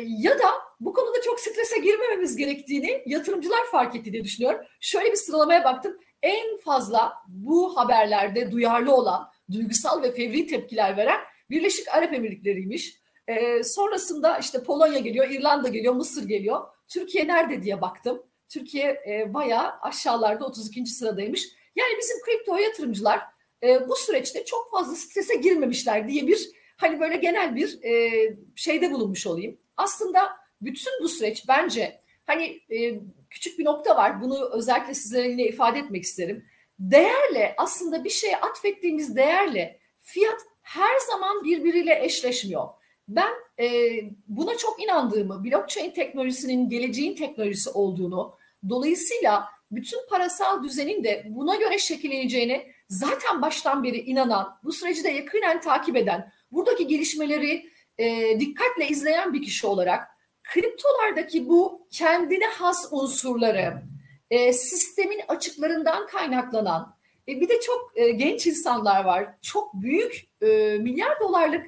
ya 0.08 0.40
da 0.40 0.52
bu 0.80 0.94
konuda 0.94 1.22
çok 1.22 1.40
strese 1.40 1.80
girmememiz 1.80 2.36
gerektiğini 2.36 3.04
yatırımcılar 3.06 3.66
fark 3.72 3.96
etti 3.96 4.14
diye 4.14 4.24
düşünüyorum. 4.24 4.60
Şöyle 4.80 5.12
bir 5.12 5.16
sıralamaya 5.16 5.64
baktım. 5.64 5.98
En 6.22 6.58
fazla 6.58 7.14
bu 7.28 7.78
haberlerde 7.78 8.52
duyarlı 8.52 8.96
olan, 8.96 9.30
duygusal 9.52 10.04
ve 10.04 10.12
fevri 10.12 10.48
tepkiler 10.48 10.98
veren 10.98 11.20
Birleşik 11.50 11.88
Arap 11.88 12.14
Emirlikleri'ymiş. 12.14 12.98
Ee, 13.28 13.64
sonrasında 13.64 14.38
işte 14.38 14.64
Polonya 14.64 15.00
geliyor, 15.00 15.30
İrlanda 15.30 15.68
geliyor, 15.68 15.94
Mısır 15.94 16.28
geliyor. 16.28 16.62
Türkiye 16.88 17.28
nerede 17.28 17.64
diye 17.64 17.82
baktım. 17.82 18.24
Türkiye 18.50 19.02
e, 19.08 19.34
bayağı 19.34 19.72
aşağılarda 19.82 20.46
32. 20.46 20.86
sıradaymış. 20.86 21.48
Yani 21.76 21.94
bizim 21.98 22.22
kripto 22.26 22.58
yatırımcılar 22.58 23.20
e, 23.64 23.90
bu 23.90 23.96
süreçte 23.96 24.46
çok 24.46 24.72
fazla 24.72 24.96
strese 24.96 25.36
girmemişler 25.36 26.08
diye 26.08 26.28
bir 26.28 26.50
hani 26.78 27.00
böyle 27.00 27.16
genel 27.16 27.56
bir 27.56 27.84
e, 27.84 28.12
şeyde 28.56 28.92
bulunmuş 28.92 29.28
olayım. 29.28 29.58
Aslında 29.78 30.30
bütün 30.62 30.94
bu 31.02 31.08
süreç 31.10 31.48
bence 31.48 32.00
hani 32.26 32.62
e, 32.70 33.00
küçük 33.30 33.60
bir 33.60 33.66
nokta 33.66 33.96
var. 33.96 34.22
Bunu 34.22 34.50
özellikle 34.54 35.22
yine 35.22 35.44
ifade 35.44 35.80
etmek 35.80 36.04
isterim. 36.04 36.46
Değerle 36.80 37.54
aslında 37.58 38.04
bir 38.04 38.10
şeye 38.10 38.38
atfettiğimiz 38.38 39.16
değerle 39.16 39.80
fiyat 40.00 40.42
her 40.62 41.00
zaman 41.12 41.44
birbiriyle 41.44 42.06
eşleşmiyor. 42.06 42.68
Ben 43.08 43.32
e, 43.60 44.00
buna 44.28 44.58
çok 44.58 44.84
inandığımı, 44.84 45.44
blockchain 45.44 45.92
teknolojisinin 45.92 46.70
geleceğin 46.70 47.16
teknolojisi 47.16 47.70
olduğunu, 47.70 48.34
dolayısıyla 48.70 49.46
bütün 49.72 50.08
parasal 50.10 50.64
düzenin 50.64 51.04
de 51.04 51.26
buna 51.30 51.56
göre 51.56 51.78
şekilleneceğini 51.80 52.73
zaten 52.94 53.42
baştan 53.42 53.84
beri 53.84 53.98
inanan, 53.98 54.56
bu 54.64 54.72
süreci 54.72 55.04
de 55.04 55.10
yakinen 55.10 55.62
takip 55.62 55.96
eden, 55.96 56.32
buradaki 56.52 56.88
gelişmeleri 56.88 57.70
e, 57.98 58.40
dikkatle 58.40 58.88
izleyen 58.88 59.34
bir 59.34 59.42
kişi 59.42 59.68
olarak 59.68 60.08
kriptolardaki 60.44 61.50
bu 61.50 61.88
kendine 61.92 62.46
has 62.46 62.88
unsurları, 62.92 63.84
e, 64.30 64.54
sistemin 64.54 65.22
açıklarından 65.28 66.08
kaynaklanan, 66.08 66.96
e, 67.28 67.42
bir 67.42 67.50
de 67.50 67.62
çok 67.62 67.92
e, 67.96 68.12
genç 68.12 68.48
insanlar 68.48 69.04
var, 69.04 69.28
çok 69.42 69.74
büyük 69.74 70.28
e, 70.42 70.78
milyar 70.78 71.20
dolarlık 71.20 71.66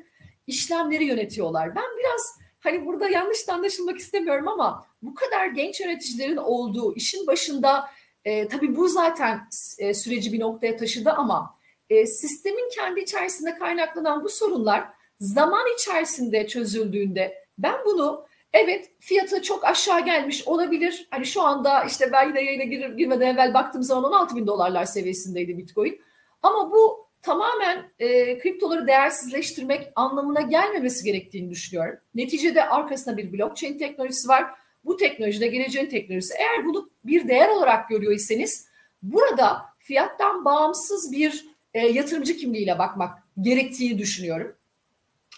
işlemleri 0.48 1.06
yönetiyorlar. 1.06 1.76
Ben 1.76 1.98
biraz 2.00 2.40
hani 2.60 2.86
burada 2.86 3.10
yanlış 3.10 3.50
anlaşılmak 3.50 3.98
istemiyorum 3.98 4.48
ama 4.48 4.88
bu 5.02 5.16
kadar 5.16 5.48
genç 5.48 5.80
yöneticilerin 5.80 6.38
olduğu 6.38 6.96
işin 6.96 7.28
başında 7.28 7.90
e, 8.26 8.48
tabii 8.48 8.76
bu 8.76 8.88
zaten 8.88 9.42
e, 9.78 9.94
süreci 9.94 10.34
bir 10.34 10.40
noktaya 10.40 10.78
taşıdı 10.78 11.12
ama 11.12 11.56
e, 11.90 12.06
sistemin 12.06 12.70
kendi 12.76 13.00
içerisinde 13.00 13.56
kaynaklanan 13.56 14.24
bu 14.24 14.30
sorunlar 14.30 14.84
zaman 15.20 15.64
içerisinde 15.76 16.48
çözüldüğünde 16.48 17.46
ben 17.58 17.76
bunu 17.86 18.26
evet 18.54 18.92
fiyatı 19.00 19.42
çok 19.42 19.66
aşağı 19.66 20.06
gelmiş 20.06 20.48
olabilir. 20.48 21.08
Hani 21.12 21.26
şu 21.26 21.42
anda 21.42 21.84
işte 21.84 22.12
ben 22.12 22.28
yine 22.28 22.42
yayına 22.42 22.64
gir, 22.64 22.98
girmeden 22.98 23.34
evvel 23.34 23.54
baktığım 23.54 23.84
zaman 23.84 24.04
16 24.04 24.36
bin 24.36 24.48
dolarlar 24.48 24.86
seviyesindeydi 24.86 25.58
Bitcoin. 25.58 26.02
Ama 26.42 26.72
bu 26.72 27.06
tamamen 27.22 27.92
e, 28.00 28.38
kriptoları 28.38 28.88
değersizleştirmek 28.88 29.88
anlamına 29.96 30.42
gelmemesi 30.42 31.04
gerektiğini 31.04 31.50
düşünüyorum. 31.50 32.00
Neticede 32.16 32.70
arkasında 32.70 33.18
bir 33.18 33.34
blockchain 33.34 33.78
teknolojisi 33.78 34.28
var. 34.28 34.46
Bu 34.86 34.98
teknolojide 34.98 35.48
geleceğin 35.48 35.90
teknolojisi. 35.90 36.34
Eğer 36.34 36.66
bunu 36.66 36.90
bir 37.06 37.28
değer 37.28 37.50
olarak 37.50 37.90
görüyor 37.90 38.12
iseniz 38.12 38.68
burada 39.02 39.62
fiyattan 39.80 40.46
bağımsız 40.46 41.12
bir 41.12 41.46
e, 41.74 41.80
yatırımcı 41.80 42.38
kimliğiyle 42.38 42.80
bakmak 42.80 43.14
gerektiğini 43.42 43.98
düşünüyorum. 43.98 44.56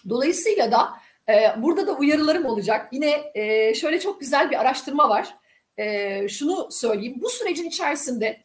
Dolayısıyla 0.08 0.72
da 0.72 0.90
e, 1.28 1.62
burada 1.62 1.86
da 1.86 1.92
uyarılarım 1.92 2.46
olacak. 2.46 2.88
Yine 2.92 3.32
e, 3.34 3.74
şöyle 3.74 4.00
çok 4.00 4.20
güzel 4.20 4.50
bir 4.50 4.60
araştırma 4.60 5.08
var. 5.08 5.34
E, 5.78 6.28
şunu 6.28 6.68
söyleyeyim. 6.70 7.18
Bu 7.22 7.28
sürecin 7.28 7.68
içerisinde 7.68 8.40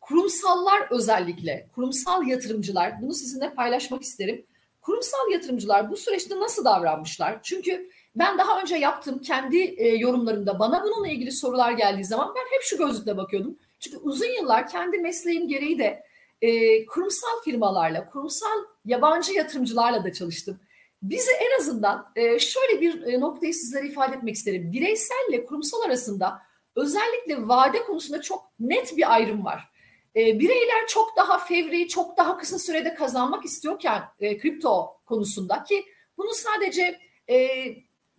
kurumsallar 0.00 0.86
özellikle, 0.90 1.68
kurumsal 1.74 2.26
yatırımcılar, 2.26 3.02
bunu 3.02 3.14
sizinle 3.14 3.54
paylaşmak 3.54 4.02
isterim. 4.02 4.44
Kurumsal 4.80 5.30
yatırımcılar 5.32 5.90
bu 5.90 5.96
süreçte 5.96 6.40
nasıl 6.40 6.64
davranmışlar? 6.64 7.38
Çünkü 7.42 7.90
ben 8.16 8.38
daha 8.38 8.60
önce 8.60 8.76
yaptığım 8.76 9.18
kendi 9.18 9.58
e, 9.58 9.88
yorumlarımda 9.96 10.58
bana 10.58 10.84
bununla 10.84 11.08
ilgili 11.08 11.32
sorular 11.32 11.72
geldiği 11.72 12.04
zaman 12.04 12.34
ben 12.36 12.56
hep 12.56 12.62
şu 12.62 12.78
gözlükle 12.78 13.16
bakıyordum. 13.16 13.58
Çünkü 13.80 13.96
uzun 13.96 14.28
yıllar 14.40 14.68
kendi 14.68 14.98
mesleğim 14.98 15.48
gereği 15.48 15.78
de 15.78 16.02
e, 16.42 16.86
kurumsal 16.86 17.42
firmalarla, 17.44 18.06
kurumsal 18.06 18.58
yabancı 18.84 19.32
yatırımcılarla 19.32 20.04
da 20.04 20.12
çalıştım. 20.12 20.60
Bizi 21.02 21.30
en 21.32 21.60
azından 21.60 22.06
e, 22.16 22.38
şöyle 22.38 22.80
bir 22.80 23.02
e, 23.02 23.20
noktayı 23.20 23.54
sizlere 23.54 23.86
ifade 23.86 24.16
etmek 24.16 24.34
isterim. 24.34 24.72
Bireyselle 24.72 25.44
kurumsal 25.44 25.82
arasında 25.82 26.42
özellikle 26.76 27.48
vade 27.48 27.82
konusunda 27.82 28.22
çok 28.22 28.44
net 28.60 28.96
bir 28.96 29.14
ayrım 29.14 29.44
var. 29.44 29.68
E, 30.16 30.38
bireyler 30.38 30.86
çok 30.88 31.16
daha 31.16 31.38
fevri, 31.38 31.88
çok 31.88 32.16
daha 32.16 32.38
kısa 32.38 32.58
sürede 32.58 32.94
kazanmak 32.94 33.44
istiyorken 33.44 34.02
e, 34.20 34.38
kripto 34.38 34.90
konusunda 35.06 35.64
ki 35.64 35.84
bunu 36.18 36.34
sadece 36.34 36.98
e, 37.30 37.48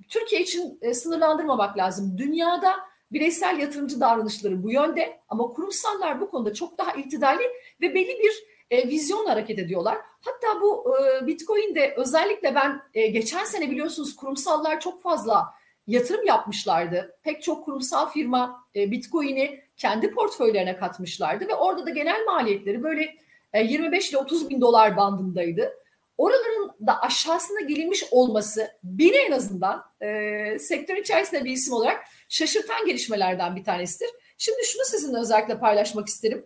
Türkiye 0.10 0.42
için 0.42 0.80
e, 0.82 0.94
sınırlandırmamak 0.94 1.78
lazım. 1.78 2.18
Dünyada 2.18 2.74
bireysel 3.12 3.60
yatırımcı 3.60 4.00
davranışları 4.00 4.64
bu 4.64 4.72
yönde 4.72 5.20
ama 5.30 5.48
kurumsallar 5.48 6.22
bu 6.22 6.30
konuda 6.32 6.54
çok 6.54 6.78
daha 6.78 6.94
irtidali 6.94 7.44
ve 7.82 7.94
belli 7.94 8.20
bir 8.20 8.44
e, 8.72 8.88
vizyonla 8.88 9.30
hareket 9.30 9.60
ediyorlar. 9.60 9.98
Hatta 10.22 10.62
bu 10.62 10.96
e, 10.98 11.28
Bitcoin'de 11.28 11.94
özellikle 11.98 12.56
ben 12.56 12.82
e, 12.94 13.08
geçen 13.08 13.46
sene 13.46 13.72
biliyorsunuz 13.72 14.16
kurumsallar 14.16 14.80
çok 14.80 15.02
fazla 15.02 15.54
yatırım 15.88 16.26
yapmışlardı. 16.26 17.18
Pek 17.24 17.44
çok 17.44 17.66
kurumsal 17.66 18.10
firma 18.10 18.64
e, 18.76 18.92
Bitcoin'i 18.92 19.60
kendi 19.78 20.12
portföylerine 20.12 20.78
katmışlardı 20.78 21.48
ve 21.48 21.56
orada 21.56 21.86
da 21.86 21.90
genel 21.90 22.26
maliyetleri 22.26 22.84
böyle 22.84 23.16
e, 23.54 23.64
25 23.64 24.10
ile 24.10 24.18
30 24.18 24.50
bin 24.50 24.62
dolar 24.62 24.98
bandındaydı. 24.98 25.74
Oraların 26.20 26.72
da 26.88 27.02
aşağısına 27.02 27.62
gelinmiş 27.62 28.04
olması 28.12 28.72
beni 28.84 29.16
en 29.16 29.32
azından 29.32 29.84
e, 30.02 30.60
sektör 30.60 30.98
içerisinde 30.98 31.44
bir 31.44 31.52
isim 31.52 31.74
olarak 31.74 32.04
şaşırtan 32.30 32.86
gelişmelerden 32.86 33.56
bir 33.56 33.64
tanesidir. 33.64 34.10
Şimdi 34.38 34.66
şunu 34.66 34.86
sizinle 34.86 35.20
özellikle 35.20 35.60
paylaşmak 35.60 36.08
isterim. 36.08 36.46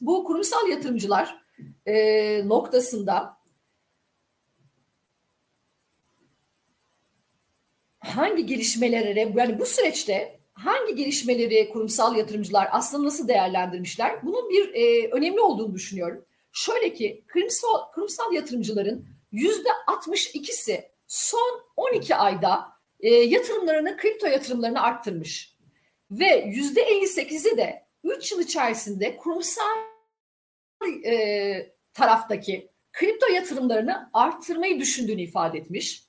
Bu 0.00 0.24
kurumsal 0.24 0.68
yatırımcılar 0.68 1.42
e, 1.86 2.48
noktasında 2.48 3.36
hangi 8.00 8.46
gelişmelere 8.46 9.32
yani 9.36 9.58
bu 9.58 9.66
süreçte 9.66 10.40
hangi 10.52 10.94
gelişmeleri 10.94 11.70
kurumsal 11.72 12.16
yatırımcılar 12.16 12.68
aslında 12.70 13.06
nasıl 13.06 13.28
değerlendirmişler? 13.28 14.22
Bunun 14.22 14.50
bir 14.50 14.74
e, 14.74 15.08
önemli 15.08 15.40
olduğunu 15.40 15.74
düşünüyorum. 15.74 16.24
Şöyle 16.52 16.94
ki 16.94 17.24
kurumsal, 17.32 17.90
kurumsal 17.92 18.32
yatırımcıların 18.32 19.06
yüzde 19.32 19.68
62'si 19.86 20.88
son 21.06 21.62
12 21.76 22.16
ayda 22.16 22.68
e, 23.00 23.14
yatırımlarını, 23.14 23.96
kripto 23.96 24.26
yatırımlarını 24.26 24.82
arttırmış. 24.82 25.56
Ve 26.10 26.44
yüzde 26.46 26.82
58'i 26.82 27.56
de 27.56 27.86
3 28.04 28.32
yıl 28.32 28.40
içerisinde 28.40 29.16
kurumsal 29.16 29.78
e, 31.04 31.72
taraftaki 31.94 32.70
kripto 32.92 33.26
yatırımlarını 33.26 34.10
arttırmayı 34.12 34.78
düşündüğünü 34.78 35.22
ifade 35.22 35.58
etmiş. 35.58 36.04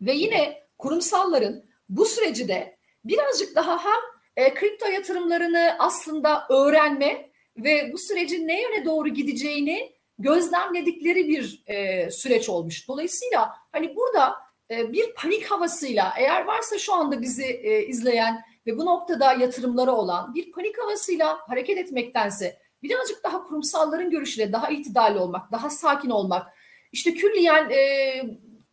Ve 0.00 0.12
yine 0.12 0.62
kurumsalların 0.78 1.64
bu 1.88 2.04
süreci 2.04 2.48
de 2.48 2.76
birazcık 3.04 3.56
daha 3.56 3.84
hem 3.84 4.00
e, 4.36 4.54
kripto 4.54 4.86
yatırımlarını 4.86 5.76
aslında 5.78 6.46
öğrenme 6.50 7.30
ve 7.58 7.92
bu 7.92 7.98
sürecin 7.98 8.48
ne 8.48 8.62
yöne 8.62 8.84
doğru 8.84 9.08
gideceğini 9.08 9.92
gözlemledikleri 10.18 11.28
bir 11.28 11.62
e, 11.66 12.10
süreç 12.10 12.48
olmuş. 12.48 12.88
Dolayısıyla 12.88 13.54
hani 13.72 13.96
burada 13.96 14.34
e, 14.70 14.92
bir 14.92 15.14
panik 15.14 15.50
havasıyla 15.50 16.14
eğer 16.18 16.44
varsa 16.44 16.78
şu 16.78 16.94
anda 16.94 17.22
bizi 17.22 17.44
e, 17.44 17.86
izleyen 17.86 18.42
ve 18.66 18.78
bu 18.78 18.86
noktada 18.86 19.32
yatırımları 19.32 19.92
olan 19.92 20.34
bir 20.34 20.52
panik 20.52 20.78
havasıyla 20.78 21.38
hareket 21.48 21.78
etmektense 21.78 22.58
birazcık 22.82 23.24
daha 23.24 23.42
kurumsalların 23.42 24.10
görüşüyle 24.10 24.52
daha 24.52 24.70
itidalli 24.70 25.18
olmak, 25.18 25.52
daha 25.52 25.70
sakin 25.70 26.10
olmak, 26.10 26.46
işte 26.92 27.14
külliyen 27.14 27.70
e, 27.70 28.22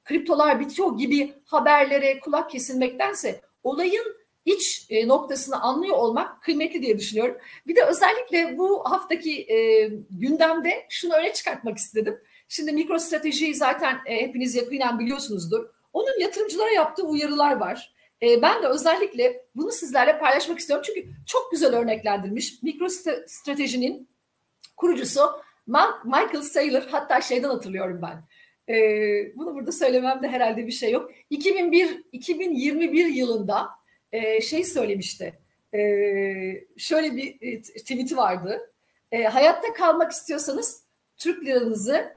kriptolar 0.03 0.59
bitiyor 0.59 0.97
gibi 0.97 1.33
haberlere 1.45 2.19
kulak 2.19 2.49
kesilmektense 2.49 3.41
olayın 3.63 4.22
iç 4.45 4.85
e, 4.89 5.07
noktasını 5.07 5.61
anlıyor 5.61 5.97
olmak 5.97 6.41
kıymetli 6.41 6.81
diye 6.81 6.97
düşünüyorum. 6.97 7.37
Bir 7.67 7.75
de 7.75 7.85
özellikle 7.85 8.57
bu 8.57 8.83
haftaki 8.91 9.41
e, 9.41 9.89
gündemde 10.09 10.85
şunu 10.89 11.13
öne 11.13 11.33
çıkartmak 11.33 11.77
istedim. 11.77 12.17
Şimdi 12.47 12.71
mikro 12.71 12.99
stratejiyi 12.99 13.55
zaten 13.55 13.97
e, 14.05 14.21
hepiniz 14.21 14.55
yakinen 14.55 14.99
biliyorsunuzdur. 14.99 15.65
Onun 15.93 16.19
yatırımcılara 16.19 16.71
yaptığı 16.71 17.03
uyarılar 17.03 17.55
var. 17.55 17.93
Ben 18.41 18.63
de 18.63 18.67
özellikle 18.67 19.45
bunu 19.55 19.71
sizlerle 19.71 20.19
paylaşmak 20.19 20.59
istiyorum. 20.59 20.85
Çünkü 20.87 21.09
çok 21.27 21.51
güzel 21.51 21.75
örneklendirmiş. 21.75 22.63
Mikro 22.63 22.89
stratejinin 23.27 24.09
kurucusu 24.77 25.21
Michael 26.05 26.41
Saylor 26.41 26.81
hatta 26.91 27.21
şeyden 27.21 27.49
hatırlıyorum 27.49 28.01
ben. 28.01 28.23
Bunu 29.35 29.55
burada 29.55 29.71
söylememde 29.71 30.27
herhalde 30.27 30.67
bir 30.67 30.71
şey 30.71 30.91
yok. 30.91 31.11
2001 31.29 32.03
2021 32.11 33.05
yılında 33.05 33.69
e, 34.13 34.41
şey 34.41 34.63
söylemişti. 34.63 35.33
E, 35.73 35.79
şöyle 36.77 37.15
bir 37.15 37.37
e, 37.41 37.61
tweet'i 37.61 38.17
vardı. 38.17 38.69
E, 39.11 39.23
hayatta 39.23 39.73
kalmak 39.73 40.11
istiyorsanız 40.11 40.83
Türk 41.17 41.45
liranızı 41.45 42.13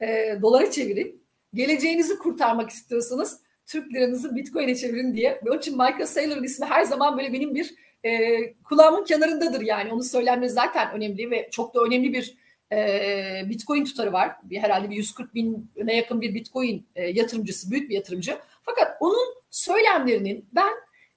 e, 0.00 0.38
dolara 0.42 0.70
çevirin. 0.70 1.22
Geleceğinizi 1.54 2.18
kurtarmak 2.18 2.70
istiyorsanız 2.70 3.40
Türk 3.66 3.94
liranızı 3.94 4.36
Bitcoin'e 4.36 4.74
çevirin 4.74 5.14
diye. 5.14 5.40
Onun 5.46 5.58
için 5.58 5.76
Michael 5.76 6.06
Saylor'ın 6.06 6.44
ismi 6.44 6.66
her 6.66 6.84
zaman 6.84 7.18
böyle 7.18 7.32
benim 7.32 7.54
bir 7.54 7.74
e, 8.04 8.52
kulağımın 8.52 9.04
kenarındadır 9.04 9.60
yani. 9.60 9.92
Onu 9.92 10.02
söylenmesi 10.02 10.54
zaten 10.54 10.92
önemli 10.92 11.30
ve 11.30 11.48
çok 11.50 11.74
da 11.74 11.80
önemli 11.80 12.12
bir 12.12 12.36
e, 12.72 13.42
Bitcoin 13.48 13.84
tutarı 13.84 14.12
var. 14.12 14.36
Bir, 14.42 14.58
herhalde 14.58 14.90
bir 14.90 14.96
140 14.96 15.34
bine 15.34 15.96
yakın 15.96 16.20
bir 16.20 16.34
Bitcoin 16.34 16.86
e, 16.96 17.06
yatırımcısı, 17.06 17.70
büyük 17.70 17.90
bir 17.90 17.94
yatırımcı. 17.94 18.38
Fakat 18.62 18.96
onun 19.00 19.39
söylemlerinin 19.50 20.48
ben 20.52 20.72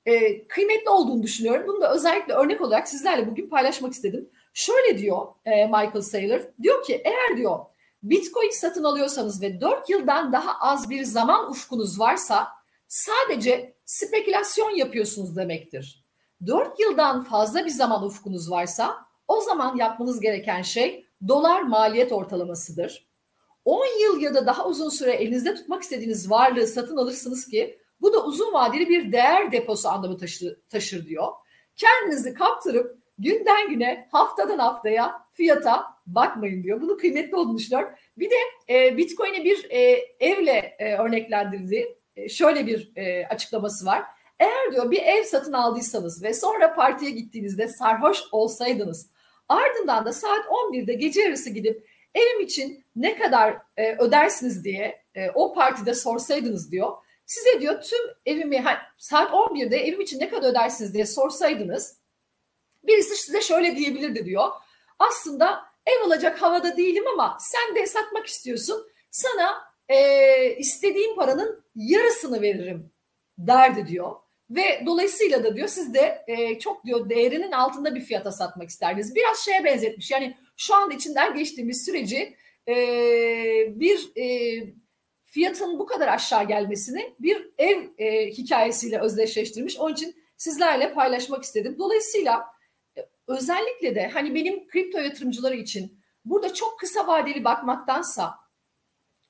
e, 0.05 0.47
kıymetli 0.47 0.89
olduğunu 0.89 1.23
düşünüyorum. 1.23 1.67
Bunu 1.67 1.81
da 1.81 1.93
özellikle 1.93 2.33
örnek 2.33 2.61
olarak 2.61 2.87
sizlerle 2.87 3.27
bugün 3.31 3.49
paylaşmak 3.49 3.93
istedim. 3.93 4.29
Şöyle 4.53 4.97
diyor 4.97 5.27
e, 5.45 5.65
Michael 5.65 6.01
Saylor, 6.01 6.41
diyor 6.61 6.83
ki 6.83 7.01
eğer 7.05 7.37
diyor 7.37 7.59
Bitcoin 8.03 8.49
satın 8.49 8.83
alıyorsanız 8.83 9.41
ve 9.41 9.61
4 9.61 9.89
yıldan 9.89 10.31
daha 10.31 10.59
az 10.59 10.89
bir 10.89 11.03
zaman 11.03 11.51
ufkunuz 11.51 11.99
varsa 11.99 12.47
sadece 12.87 13.73
spekülasyon 13.85 14.75
yapıyorsunuz 14.75 15.35
demektir. 15.35 16.03
4 16.47 16.79
yıldan 16.79 17.23
fazla 17.23 17.65
bir 17.65 17.69
zaman 17.69 18.03
ufkunuz 18.03 18.51
varsa 18.51 19.05
o 19.27 19.41
zaman 19.41 19.75
yapmanız 19.75 20.19
gereken 20.19 20.61
şey 20.61 21.05
dolar 21.27 21.61
maliyet 21.61 22.11
ortalamasıdır. 22.11 23.07
10 23.65 23.85
yıl 24.01 24.21
ya 24.21 24.33
da 24.33 24.45
daha 24.45 24.67
uzun 24.67 24.89
süre 24.89 25.11
elinizde 25.11 25.55
tutmak 25.55 25.83
istediğiniz 25.83 26.29
varlığı 26.31 26.67
satın 26.67 26.97
alırsınız 26.97 27.47
ki 27.47 27.79
bu 28.03 28.13
da 28.13 28.25
uzun 28.25 28.53
vadeli 28.53 28.89
bir 28.89 29.11
değer 29.11 29.51
deposu 29.51 29.89
anlamı 29.89 30.17
taşır, 30.17 30.55
taşır 30.69 31.05
diyor. 31.05 31.27
Kendinizi 31.75 32.33
kaptırıp 32.33 32.97
günden 33.19 33.69
güne, 33.69 34.07
haftadan 34.11 34.59
haftaya 34.59 35.23
fiyata 35.33 35.85
bakmayın 36.07 36.63
diyor. 36.63 36.81
Bunu 36.81 36.97
kıymetli 36.97 37.35
olduğunu 37.35 37.57
düşünüyorum. 37.57 37.89
Bir 38.17 38.29
de 38.29 38.35
e, 38.69 38.97
Bitcoin'i 38.97 39.43
bir 39.43 39.67
e, 39.69 40.05
evle 40.19 40.75
e, 40.79 40.97
örneklendirdi. 40.97 41.95
E, 42.15 42.29
şöyle 42.29 42.67
bir 42.67 42.91
e, 42.95 43.27
açıklaması 43.27 43.85
var. 43.85 44.03
Eğer 44.39 44.71
diyor 44.71 44.91
bir 44.91 45.01
ev 45.01 45.23
satın 45.23 45.53
aldıysanız 45.53 46.23
ve 46.23 46.33
sonra 46.33 46.73
partiye 46.73 47.11
gittiğinizde 47.11 47.67
sarhoş 47.67 48.19
olsaydınız 48.31 49.09
ardından 49.49 50.05
da 50.05 50.13
saat 50.13 50.45
11'de 50.45 50.93
gece 50.93 51.21
yarısı 51.21 51.49
gidip 51.49 51.87
evim 52.15 52.39
için 52.39 52.83
ne 52.95 53.17
kadar 53.17 53.57
e, 53.77 53.95
ödersiniz 53.95 54.63
diye 54.63 55.03
e, 55.15 55.29
o 55.29 55.53
partide 55.53 55.93
sorsaydınız 55.93 56.71
diyor. 56.71 56.97
Size 57.25 57.61
diyor 57.61 57.81
tüm 57.81 57.99
evimi 58.25 58.63
saat 58.97 59.31
11'de 59.31 59.77
evim 59.77 60.01
için 60.01 60.19
ne 60.19 60.29
kadar 60.29 60.49
ödersiniz 60.49 60.93
diye 60.93 61.05
sorsaydınız 61.05 62.03
birisi 62.83 63.15
size 63.15 63.41
şöyle 63.41 63.75
diyebilirdi 63.75 64.25
diyor. 64.25 64.47
Aslında 64.99 65.63
ev 65.85 66.07
alacak 66.07 66.41
havada 66.41 66.77
değilim 66.77 67.03
ama 67.13 67.37
sen 67.39 67.75
de 67.75 67.87
satmak 67.87 68.27
istiyorsun. 68.27 68.87
Sana 69.11 69.61
e, 69.89 70.55
istediğim 70.55 71.15
paranın 71.15 71.63
yarısını 71.75 72.41
veririm 72.41 72.91
derdi 73.37 73.87
diyor. 73.87 74.15
Ve 74.49 74.83
dolayısıyla 74.85 75.43
da 75.43 75.55
diyor 75.55 75.67
siz 75.67 75.93
de 75.93 76.23
e, 76.27 76.59
çok 76.59 76.85
diyor 76.85 77.09
değerinin 77.09 77.51
altında 77.51 77.95
bir 77.95 78.01
fiyata 78.01 78.31
satmak 78.31 78.69
isterdiniz. 78.69 79.15
Biraz 79.15 79.39
şeye 79.39 79.63
benzetmiş 79.63 80.11
yani 80.11 80.37
şu 80.57 80.75
anda 80.75 80.93
içinden 80.93 81.35
geçtiğimiz 81.35 81.85
süreci 81.85 82.35
e, 82.67 82.75
bir 83.79 84.11
e, 84.15 84.25
fiyatın 85.33 85.79
bu 85.79 85.85
kadar 85.85 86.07
aşağı 86.07 86.47
gelmesini 86.47 87.15
bir 87.19 87.49
ev 87.57 87.83
e, 87.97 88.27
hikayesiyle 88.31 88.99
özdeşleştirmiş. 88.99 89.77
Onun 89.79 89.93
için 89.93 90.15
sizlerle 90.37 90.93
paylaşmak 90.93 91.43
istedim. 91.43 91.75
Dolayısıyla 91.79 92.45
e, 92.97 93.09
özellikle 93.27 93.95
de 93.95 94.07
hani 94.07 94.35
benim 94.35 94.67
kripto 94.67 94.99
yatırımcıları 94.99 95.55
için 95.55 95.99
burada 96.25 96.53
çok 96.53 96.79
kısa 96.79 97.07
vadeli 97.07 97.43
bakmaktansa 97.43 98.35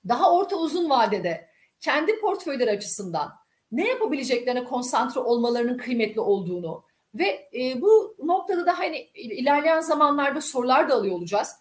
daha 0.07 0.33
orta 0.33 0.55
uzun 0.55 0.89
vadede 0.89 1.49
kendi 1.79 2.19
portföyleri 2.19 2.71
açısından 2.71 3.33
ne 3.71 3.87
yapabileceklerine 3.87 4.63
konsantre 4.63 5.19
olmalarının 5.19 5.77
kıymetli 5.77 6.21
olduğunu 6.21 6.83
ve 7.15 7.49
e, 7.53 7.81
bu 7.81 8.15
noktada 8.23 8.65
da 8.65 8.79
hani 8.79 8.97
ilerleyen 9.13 9.81
zamanlarda 9.81 10.41
sorular 10.41 10.89
da 10.89 10.93
alıyor 10.93 11.15
olacağız. 11.15 11.55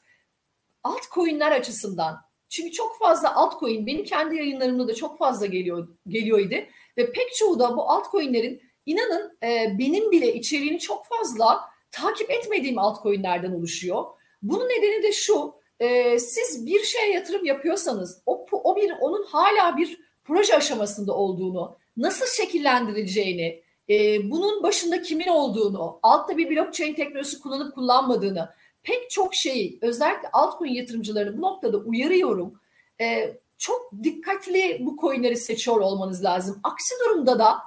Altcoin'ler 0.82 1.52
açısından 1.52 2.31
çünkü 2.52 2.72
çok 2.72 2.98
fazla 2.98 3.34
altcoin 3.34 3.86
benim 3.86 4.04
kendi 4.04 4.36
yayınlarımda 4.36 4.88
da 4.88 4.94
çok 4.94 5.18
fazla 5.18 5.46
geliyor 5.46 5.88
geliyordu 6.08 6.54
ve 6.98 7.12
pek 7.12 7.34
çoğu 7.34 7.58
da 7.58 7.76
bu 7.76 7.90
altcoin'lerin 7.90 8.62
inanın 8.86 9.38
e, 9.42 9.78
benim 9.78 10.10
bile 10.10 10.34
içeriğini 10.34 10.78
çok 10.78 11.06
fazla 11.06 11.60
takip 11.90 12.30
etmediğim 12.30 12.78
altcoin'lerden 12.78 13.52
oluşuyor. 13.52 14.04
Bunun 14.42 14.68
nedeni 14.68 15.02
de 15.02 15.12
şu 15.12 15.54
e, 15.80 16.18
siz 16.18 16.66
bir 16.66 16.84
şeye 16.84 17.12
yatırım 17.12 17.44
yapıyorsanız 17.44 18.22
o, 18.26 18.46
o 18.52 18.76
bir 18.76 18.92
onun 19.00 19.24
hala 19.24 19.76
bir 19.76 20.00
proje 20.24 20.56
aşamasında 20.56 21.14
olduğunu 21.14 21.76
nasıl 21.96 22.26
şekillendirileceğini 22.26 23.62
e, 23.90 24.30
bunun 24.30 24.62
başında 24.62 25.02
kimin 25.02 25.28
olduğunu 25.28 26.00
altta 26.02 26.36
bir 26.36 26.50
blockchain 26.50 26.94
teknolojisi 26.94 27.40
kullanıp 27.40 27.74
kullanmadığını 27.74 28.48
pek 28.82 29.10
çok 29.10 29.34
şeyi 29.34 29.78
özellikle 29.82 30.28
altcoin 30.32 30.72
yatırımcılarını 30.72 31.38
bu 31.38 31.42
noktada 31.42 31.78
uyarıyorum. 31.78 32.60
E, 33.00 33.36
çok 33.58 33.90
dikkatli 34.02 34.78
bu 34.80 34.96
coinleri 35.00 35.36
seçiyor 35.36 35.80
olmanız 35.80 36.24
lazım. 36.24 36.60
Aksi 36.62 36.94
durumda 37.04 37.38
da 37.38 37.58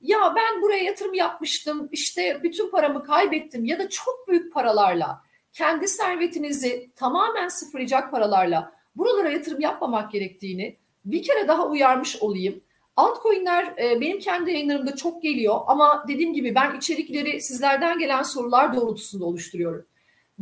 ya 0.00 0.34
ben 0.36 0.62
buraya 0.62 0.84
yatırım 0.84 1.14
yapmıştım 1.14 1.88
işte 1.92 2.40
bütün 2.42 2.70
paramı 2.70 3.04
kaybettim 3.04 3.64
ya 3.64 3.78
da 3.78 3.88
çok 3.88 4.28
büyük 4.28 4.52
paralarla 4.52 5.22
kendi 5.52 5.88
servetinizi 5.88 6.90
tamamen 6.96 7.48
sıfırlayacak 7.48 8.10
paralarla 8.10 8.72
buralara 8.96 9.30
yatırım 9.30 9.60
yapmamak 9.60 10.12
gerektiğini 10.12 10.76
bir 11.04 11.22
kere 11.22 11.48
daha 11.48 11.66
uyarmış 11.68 12.16
olayım. 12.22 12.60
Altcoin'ler 12.96 13.74
e, 13.78 14.00
benim 14.00 14.18
kendi 14.18 14.50
yayınlarımda 14.50 14.96
çok 14.96 15.22
geliyor 15.22 15.60
ama 15.66 16.04
dediğim 16.08 16.34
gibi 16.34 16.54
ben 16.54 16.76
içerikleri 16.76 17.40
sizlerden 17.40 17.98
gelen 17.98 18.22
sorular 18.22 18.76
doğrultusunda 18.76 19.24
oluşturuyorum 19.24 19.84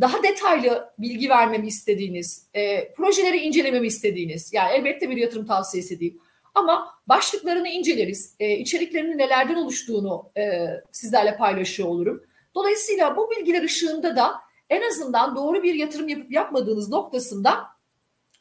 daha 0.00 0.22
detaylı 0.22 0.90
bilgi 0.98 1.30
vermemi 1.30 1.66
istediğiniz, 1.66 2.46
e, 2.54 2.92
projeleri 2.92 3.36
incelememi 3.36 3.86
istediğiniz, 3.86 4.52
yani 4.52 4.72
elbette 4.72 5.10
bir 5.10 5.16
yatırım 5.16 5.46
tavsiyesi 5.46 6.00
değil. 6.00 6.18
Ama 6.54 6.94
başlıklarını 7.06 7.68
inceleriz, 7.68 8.34
e, 8.40 8.56
içeriklerinin 8.56 9.18
nelerden 9.18 9.54
oluştuğunu 9.54 10.30
e, 10.36 10.66
sizlerle 10.92 11.36
paylaşıyor 11.36 11.88
olurum. 11.88 12.22
Dolayısıyla 12.54 13.16
bu 13.16 13.30
bilgiler 13.30 13.62
ışığında 13.62 14.16
da 14.16 14.34
en 14.70 14.88
azından 14.88 15.36
doğru 15.36 15.62
bir 15.62 15.74
yatırım 15.74 16.08
yapıp 16.08 16.32
yapmadığınız 16.32 16.88
noktasında 16.88 17.64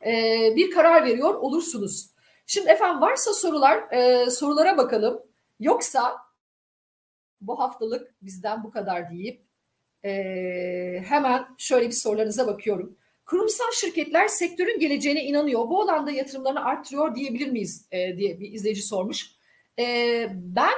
e, 0.05 0.13
bir 0.55 0.71
karar 0.71 1.05
veriyor 1.05 1.33
olursunuz. 1.33 2.09
Şimdi 2.45 2.69
efendim 2.69 3.01
varsa 3.01 3.33
sorular, 3.33 3.91
e, 3.91 4.29
sorulara 4.29 4.77
bakalım. 4.77 5.21
Yoksa 5.59 6.17
bu 7.41 7.59
haftalık 7.59 8.15
bizden 8.21 8.63
bu 8.63 8.71
kadar 8.71 9.09
deyip 9.11 9.46
ee, 10.05 11.03
hemen 11.07 11.45
şöyle 11.57 11.87
bir 11.87 11.91
sorularınıza 11.91 12.47
bakıyorum. 12.47 12.97
Kurumsal 13.25 13.71
şirketler 13.73 14.27
sektörün 14.27 14.79
geleceğine 14.79 15.23
inanıyor. 15.23 15.69
Bu 15.69 15.81
alanda 15.81 16.11
yatırımlarını 16.11 16.65
arttırıyor 16.65 17.15
diyebilir 17.15 17.47
miyiz 17.47 17.85
e, 17.91 18.17
diye 18.17 18.39
bir 18.39 18.51
izleyici 18.51 18.81
sormuş. 18.81 19.31
E, 19.79 20.27
ben 20.33 20.73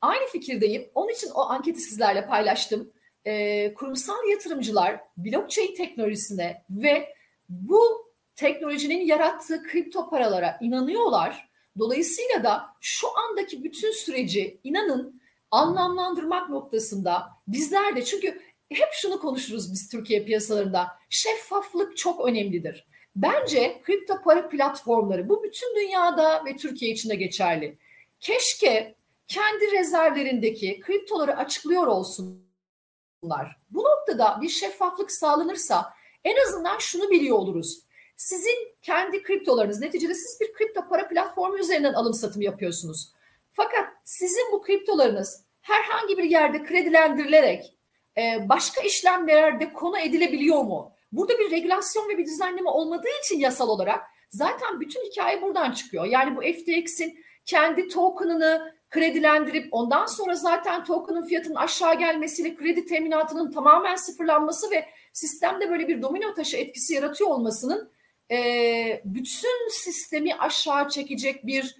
aynı 0.00 0.26
fikirdeyim. 0.26 0.90
Onun 0.94 1.08
için 1.12 1.30
o 1.30 1.40
anketi 1.40 1.80
sizlerle 1.80 2.26
paylaştım. 2.26 2.92
E, 3.24 3.74
kurumsal 3.74 4.28
yatırımcılar 4.30 5.00
blockchain 5.16 5.74
teknolojisine 5.74 6.62
ve 6.70 7.14
bu 7.48 8.04
teknolojinin 8.36 9.06
yarattığı 9.06 9.62
kripto 9.62 10.10
paralara 10.10 10.58
inanıyorlar. 10.60 11.48
Dolayısıyla 11.78 12.44
da 12.44 12.66
şu 12.80 13.18
andaki 13.18 13.64
bütün 13.64 13.92
süreci 13.92 14.60
inanın 14.64 15.20
anlamlandırmak 15.50 16.50
noktasında 16.50 17.26
bizler 17.48 17.96
de 17.96 18.04
çünkü 18.04 18.40
hep 18.72 18.88
şunu 18.92 19.20
konuşuruz 19.20 19.72
biz 19.72 19.88
Türkiye 19.88 20.24
piyasalarında. 20.24 20.88
Şeffaflık 21.10 21.96
çok 21.96 22.28
önemlidir. 22.28 22.86
Bence 23.16 23.80
kripto 23.84 24.22
para 24.24 24.48
platformları 24.48 25.28
bu 25.28 25.42
bütün 25.42 25.76
dünyada 25.76 26.44
ve 26.44 26.56
Türkiye 26.56 26.90
için 26.90 27.10
de 27.10 27.14
geçerli. 27.14 27.78
Keşke 28.20 28.94
kendi 29.28 29.72
rezervlerindeki 29.72 30.80
kriptoları 30.80 31.36
açıklıyor 31.36 31.86
olsunlar. 31.86 33.56
Bu 33.70 33.84
noktada 33.84 34.38
bir 34.42 34.48
şeffaflık 34.48 35.12
sağlanırsa 35.12 35.92
en 36.24 36.36
azından 36.46 36.78
şunu 36.78 37.10
biliyor 37.10 37.38
oluruz. 37.38 37.80
Sizin 38.16 38.74
kendi 38.82 39.22
kriptolarınız 39.22 39.80
neticede 39.80 40.14
siz 40.14 40.40
bir 40.40 40.52
kripto 40.52 40.88
para 40.88 41.08
platformu 41.08 41.58
üzerinden 41.58 41.94
alım 41.94 42.14
satım 42.14 42.42
yapıyorsunuz. 42.42 43.12
Fakat 43.52 43.88
sizin 44.04 44.52
bu 44.52 44.62
kriptolarınız 44.62 45.42
herhangi 45.62 46.18
bir 46.18 46.24
yerde 46.24 46.62
kredilendirilerek 46.62 47.73
e, 48.18 48.48
başka 48.48 48.80
işlemlerde 48.80 49.72
konu 49.72 49.98
edilebiliyor 49.98 50.62
mu? 50.62 50.92
Burada 51.12 51.38
bir 51.38 51.50
regülasyon 51.50 52.08
ve 52.08 52.18
bir 52.18 52.26
düzenleme 52.26 52.70
olmadığı 52.70 53.08
için 53.24 53.38
yasal 53.38 53.68
olarak 53.68 54.04
zaten 54.30 54.80
bütün 54.80 55.00
hikaye 55.00 55.42
buradan 55.42 55.72
çıkıyor. 55.72 56.04
Yani 56.04 56.36
bu 56.36 56.40
FTX'in 56.40 57.18
kendi 57.44 57.88
token'ını 57.88 58.74
kredilendirip 58.90 59.68
ondan 59.70 60.06
sonra 60.06 60.34
zaten 60.34 60.84
token'ın 60.84 61.26
fiyatının 61.26 61.54
aşağı 61.54 61.98
gelmesiyle 61.98 62.54
kredi 62.54 62.86
teminatının 62.86 63.52
tamamen 63.52 63.96
sıfırlanması 63.96 64.70
ve 64.70 64.86
sistemde 65.12 65.70
böyle 65.70 65.88
bir 65.88 66.02
domino 66.02 66.34
taşı 66.34 66.56
etkisi 66.56 66.94
yaratıyor 66.94 67.30
olmasının 67.30 67.90
e, 68.30 69.00
bütün 69.04 69.70
sistemi 69.70 70.34
aşağı 70.34 70.88
çekecek 70.88 71.46
bir 71.46 71.76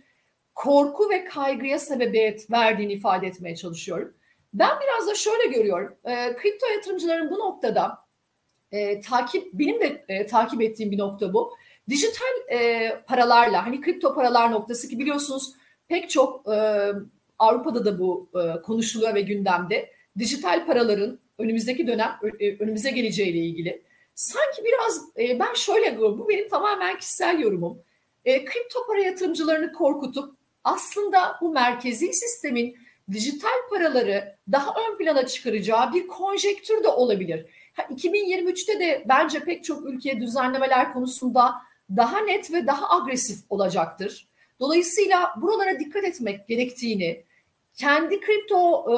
korku 0.54 1.10
ve 1.10 1.24
kaygıya 1.24 1.78
sebebiyet 1.78 2.50
verdiğini 2.50 2.92
ifade 2.92 3.26
etmeye 3.26 3.56
çalışıyorum. 3.56 4.14
Ben 4.54 4.70
biraz 4.80 5.08
da 5.08 5.14
şöyle 5.14 5.46
görüyorum. 5.46 5.94
E, 6.04 6.36
kripto 6.36 6.66
yatırımcıların 6.66 7.30
bu 7.30 7.38
noktada 7.38 7.98
e, 8.72 9.00
takip 9.00 9.52
benim 9.52 9.80
de 9.80 10.04
e, 10.08 10.26
takip 10.26 10.62
ettiğim 10.62 10.90
bir 10.90 10.98
nokta 10.98 11.34
bu. 11.34 11.56
Dijital 11.88 12.52
e, 12.52 12.90
paralarla 13.06 13.66
hani 13.66 13.80
kripto 13.80 14.14
paralar 14.14 14.50
noktası 14.50 14.88
ki 14.88 14.98
biliyorsunuz 14.98 15.52
pek 15.88 16.10
çok 16.10 16.48
e, 16.48 16.88
Avrupa'da 17.38 17.84
da 17.84 17.98
bu 17.98 18.28
e, 18.34 18.62
konuşuluyor 18.62 19.14
ve 19.14 19.20
gündemde. 19.20 19.90
Dijital 20.18 20.66
paraların 20.66 21.18
önümüzdeki 21.38 21.86
dönem 21.86 22.18
e, 22.40 22.56
önümüze 22.56 22.90
geleceğiyle 22.90 23.38
ilgili. 23.38 23.82
Sanki 24.14 24.64
biraz 24.64 25.02
e, 25.18 25.38
ben 25.38 25.54
şöyle 25.54 25.88
görüyorum. 25.88 26.18
Bu 26.18 26.28
benim 26.28 26.48
tamamen 26.48 26.98
kişisel 26.98 27.38
yorumum. 27.40 27.78
E, 28.24 28.44
kripto 28.44 28.86
para 28.86 28.98
yatırımcılarını 28.98 29.72
korkutup 29.72 30.34
aslında 30.64 31.36
bu 31.40 31.52
merkezi 31.52 32.12
sistemin 32.12 32.76
dijital 33.12 33.68
paraları 33.70 34.34
daha 34.52 34.70
ön 34.70 34.98
plana 34.98 35.26
çıkaracağı 35.26 35.94
bir 35.94 36.06
konjektür 36.06 36.84
de 36.84 36.88
olabilir. 36.88 37.46
2023'te 37.78 38.80
de 38.80 39.04
bence 39.08 39.40
pek 39.40 39.64
çok 39.64 39.86
ülkeye 39.86 40.20
düzenlemeler 40.20 40.92
konusunda 40.92 41.54
daha 41.96 42.18
net 42.20 42.52
ve 42.52 42.66
daha 42.66 42.96
agresif 42.96 43.38
olacaktır. 43.50 44.26
Dolayısıyla 44.60 45.34
buralara 45.36 45.80
dikkat 45.80 46.04
etmek 46.04 46.48
gerektiğini, 46.48 47.24
kendi 47.74 48.20
kripto 48.20 48.84
e, 48.90 48.96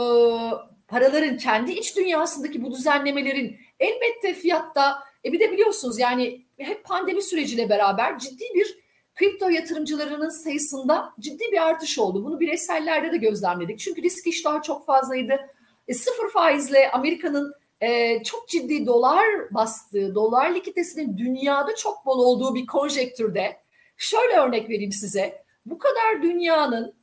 paraların 0.88 1.36
kendi 1.36 1.72
iç 1.72 1.96
dünyasındaki 1.96 2.62
bu 2.62 2.72
düzenlemelerin 2.72 3.56
elbette 3.80 4.34
fiyatta 4.34 4.98
e 5.24 5.32
bir 5.32 5.40
de 5.40 5.52
biliyorsunuz 5.52 5.98
yani 5.98 6.42
hep 6.58 6.84
pandemi 6.84 7.22
süreciyle 7.22 7.68
beraber 7.68 8.18
ciddi 8.18 8.44
bir 8.54 8.85
kripto 9.16 9.48
yatırımcılarının 9.48 10.28
sayısında 10.28 11.12
ciddi 11.20 11.44
bir 11.52 11.66
artış 11.66 11.98
oldu. 11.98 12.24
Bunu 12.24 12.40
bireysellerde 12.40 13.12
de 13.12 13.16
gözlemledik. 13.16 13.78
Çünkü 13.78 14.02
risk 14.02 14.26
iştahı 14.26 14.62
çok 14.62 14.86
fazlaydı. 14.86 15.40
E, 15.88 15.94
sıfır 15.94 16.30
faizle 16.30 16.90
Amerika'nın 16.90 17.54
e, 17.80 18.22
çok 18.22 18.48
ciddi 18.48 18.86
dolar 18.86 19.54
bastığı, 19.54 20.14
dolar 20.14 20.54
likiditesinin 20.54 21.18
dünyada 21.18 21.74
çok 21.74 22.06
bol 22.06 22.18
olduğu 22.18 22.54
bir 22.54 22.66
konjektürde 22.66 23.56
şöyle 23.96 24.34
örnek 24.34 24.70
vereyim 24.70 24.92
size. 24.92 25.42
Bu 25.66 25.78
kadar 25.78 26.22
dünyanın 26.22 26.94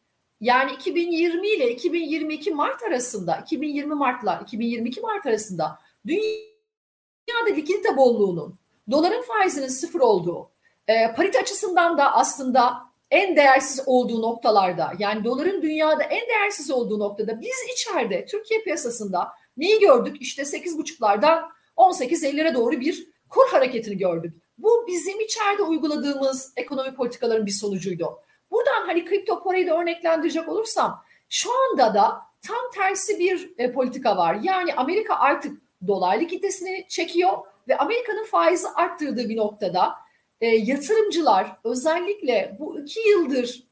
yani 0.42 0.72
2020 0.72 1.48
ile 1.48 1.72
2022 1.72 2.52
Mart 2.52 2.84
arasında, 2.84 3.36
2020 3.36 3.96
Mart'la 3.96 4.40
2022 4.44 5.02
Mart 5.02 5.26
arasında 5.26 5.80
dünyada 6.08 7.56
likidite 7.56 7.98
bolluğunun, 7.98 8.56
doların 8.92 9.22
faizinin 9.22 9.68
sıfır 9.68 10.00
olduğu, 10.00 10.53
e, 10.88 11.14
parite 11.16 11.40
açısından 11.40 11.98
da 11.98 12.14
aslında 12.14 12.82
en 13.12 13.36
değersiz 13.36 13.84
olduğu 13.86 14.22
noktalarda, 14.22 14.92
yani 15.00 15.24
doların 15.24 15.62
dünyada 15.62 16.04
en 16.04 16.28
değersiz 16.30 16.72
olduğu 16.72 17.00
noktada 17.00 17.42
biz 17.42 17.56
içeride 17.74 18.26
Türkiye 18.26 18.62
piyasasında 18.62 19.32
neyi 19.58 19.80
gördük? 19.80 20.18
İşte 20.20 20.42
8,5'lardan 20.42 21.50
18-50'lere 21.78 22.54
doğru 22.54 22.80
bir 22.80 23.08
kur 23.30 23.50
hareketini 23.52 23.98
gördük. 23.98 24.34
Bu 24.58 24.86
bizim 24.88 25.20
içeride 25.20 25.64
uyguladığımız 25.64 26.54
ekonomi 26.56 26.96
politikaların 26.96 27.46
bir 27.46 27.52
sonucuydu. 27.52 28.20
Buradan 28.52 28.86
hani 28.86 29.06
kripto 29.06 29.44
parayı 29.44 29.68
da 29.68 29.78
örneklendirecek 29.78 30.50
olursam 30.50 31.04
şu 31.30 31.50
anda 31.64 31.94
da 31.94 32.22
tam 32.48 32.72
tersi 32.76 33.20
bir 33.20 33.54
e, 33.58 33.72
politika 33.72 34.18
var. 34.18 34.38
Yani 34.44 34.74
Amerika 34.74 35.16
artık 35.16 35.62
dolar 35.88 36.20
likiditesini 36.20 36.86
çekiyor 36.90 37.38
ve 37.68 37.78
Amerika'nın 37.78 38.26
faizi 38.26 38.68
arttırdığı 38.68 39.30
bir 39.30 39.38
noktada 39.38 39.96
e, 40.44 40.48
yatırımcılar 40.48 41.56
özellikle 41.64 42.56
bu 42.60 42.80
iki 42.80 43.10
yıldır 43.10 43.64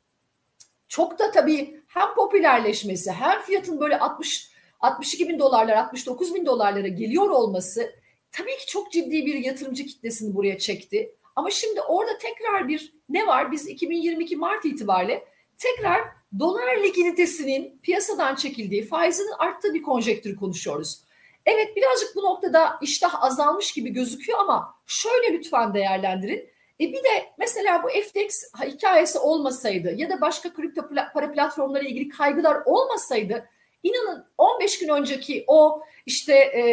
çok 0.88 1.20
da 1.20 1.32
tabii 1.32 1.82
hem 1.88 2.14
popülerleşmesi 2.16 3.12
hem 3.12 3.42
fiyatın 3.42 3.80
böyle 3.80 4.00
60 4.00 4.52
62 4.80 5.30
bin 5.30 5.40
dolarlar 5.40 5.76
69 5.76 6.36
bin 6.36 6.46
dolarlara 6.46 6.88
geliyor 6.88 7.30
olması 7.30 7.92
tabii 8.32 8.58
ki 8.58 8.66
çok 8.68 8.92
ciddi 8.92 9.26
bir 9.26 9.34
yatırımcı 9.34 9.86
kitlesini 9.86 10.36
buraya 10.36 10.58
çekti. 10.58 11.16
Ama 11.36 11.52
şimdi 11.52 11.82
orada 11.82 12.18
tekrar 12.18 12.68
bir 12.68 12.94
ne 13.10 13.28
var? 13.28 13.52
Biz 13.52 13.68
2022 13.68 14.36
Mart 14.36 14.66
itibariyle 14.66 15.26
tekrar 15.58 16.02
dolar 16.40 16.78
likiditesinin 16.78 17.80
piyasadan 17.84 18.36
çekildiği, 18.36 18.88
faizinin 18.88 19.34
arttığı 19.40 19.74
bir 19.74 19.82
konjektürü 19.82 20.36
konuşuyoruz. 20.36 21.02
Evet 21.46 21.76
birazcık 21.76 22.16
bu 22.16 22.22
noktada 22.22 22.80
iştah 22.82 23.24
azalmış 23.24 23.72
gibi 23.72 23.90
gözüküyor 23.90 24.40
ama 24.40 24.76
şöyle 24.88 25.34
lütfen 25.34 25.74
değerlendirin. 25.74 26.52
E 26.82 26.94
bir 26.94 27.04
de 27.04 27.34
mesela 27.38 27.84
bu 27.84 27.88
FTX 27.88 28.44
hikayesi 28.64 29.20
olmasaydı 29.20 29.94
ya 29.96 30.10
da 30.10 30.22
başka 30.22 30.54
kripto 30.54 30.90
para 31.14 31.32
platformları 31.32 31.86
ilgili 31.86 32.10
kaygılar 32.10 32.62
olmasaydı 32.66 33.46
inanın 33.84 34.26
15 34.38 34.80
gün 34.80 34.90
önceki 34.90 35.44
o 35.48 35.82
işte 36.06 36.34
e, 36.34 36.64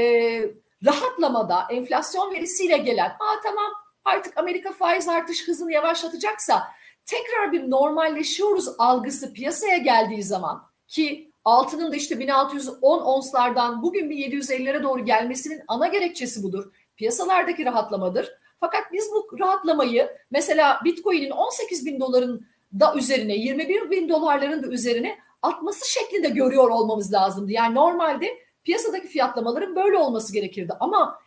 rahatlamada 0.85 1.66
enflasyon 1.71 2.33
verisiyle 2.33 2.77
gelen 2.77 3.09
aa 3.09 3.40
tamam 3.42 3.73
artık 4.05 4.38
Amerika 4.38 4.73
faiz 4.73 5.09
artış 5.09 5.49
hızını 5.49 5.73
yavaşlatacaksa 5.73 6.68
tekrar 7.07 7.53
bir 7.53 7.71
normalleşiyoruz 7.71 8.68
algısı 8.79 9.33
piyasaya 9.33 9.77
geldiği 9.77 10.23
zaman 10.23 10.62
ki 10.88 11.31
altının 11.44 11.92
da 11.92 11.97
işte 11.97 12.18
1610 12.18 13.01
onslardan 13.01 13.83
bugün 13.83 14.11
bir 14.11 14.16
750'lere 14.16 14.83
doğru 14.83 15.05
gelmesinin 15.05 15.62
ana 15.68 15.87
gerekçesi 15.87 16.42
budur. 16.42 16.73
Piyasalardaki 16.97 17.64
rahatlamadır. 17.64 18.33
Fakat 18.61 18.92
biz 18.92 19.11
bu 19.12 19.38
rahatlamayı 19.40 20.11
mesela 20.31 20.81
Bitcoin'in 20.85 21.31
18 21.31 21.87
bin 21.87 22.01
doların 22.01 22.47
da 22.81 22.94
üzerine 22.94 23.37
21 23.37 23.90
bin 23.90 24.09
dolarların 24.09 24.62
da 24.62 24.66
üzerine 24.66 25.18
atması 25.42 25.92
şeklinde 25.92 26.29
görüyor 26.29 26.71
olmamız 26.71 27.12
lazımdı. 27.12 27.53
Yani 27.53 27.75
normalde 27.75 28.38
piyasadaki 28.64 29.09
fiyatlamaların 29.09 29.77
böyle 29.77 29.97
olması 29.97 30.33
gerekirdi. 30.33 30.73
Ama 30.81 31.18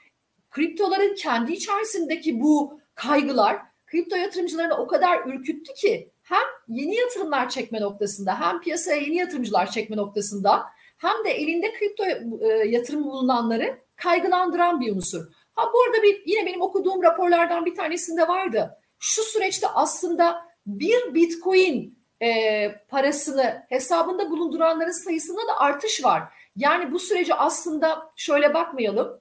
kriptoların 0.49 1.15
kendi 1.15 1.53
içerisindeki 1.53 2.41
bu 2.41 2.79
kaygılar 2.95 3.57
kripto 3.87 4.15
yatırımcılarını 4.15 4.77
o 4.77 4.87
kadar 4.87 5.25
ürküttü 5.25 5.73
ki 5.73 6.09
hem 6.23 6.43
yeni 6.67 6.95
yatırımlar 6.95 7.49
çekme 7.49 7.81
noktasında 7.81 8.39
hem 8.39 8.61
piyasaya 8.61 9.01
yeni 9.01 9.15
yatırımcılar 9.15 9.71
çekme 9.71 9.97
noktasında 9.97 10.63
hem 10.97 11.25
de 11.25 11.29
elinde 11.29 11.73
kripto 11.73 12.03
e, 12.45 12.47
yatırım 12.47 13.03
bulunanları 13.03 13.77
kaygılandıran 13.95 14.81
bir 14.81 14.95
unsur. 14.95 15.25
Ha 15.61 15.73
bu 15.73 15.83
arada 15.83 16.03
bir 16.03 16.23
yine 16.25 16.45
benim 16.45 16.61
okuduğum 16.61 17.03
raporlardan 17.03 17.65
bir 17.65 17.75
tanesinde 17.75 18.27
vardı. 18.27 18.77
Şu 18.99 19.21
süreçte 19.23 19.67
aslında 19.67 20.45
bir 20.65 21.13
bitcoin 21.13 21.97
e, 22.21 22.71
parasını 22.89 23.63
hesabında 23.69 24.29
bulunduranların 24.29 25.05
sayısında 25.05 25.47
da 25.47 25.59
artış 25.59 26.03
var. 26.03 26.23
Yani 26.55 26.91
bu 26.91 26.99
süreci 26.99 27.33
aslında 27.33 28.11
şöyle 28.15 28.53
bakmayalım. 28.53 29.19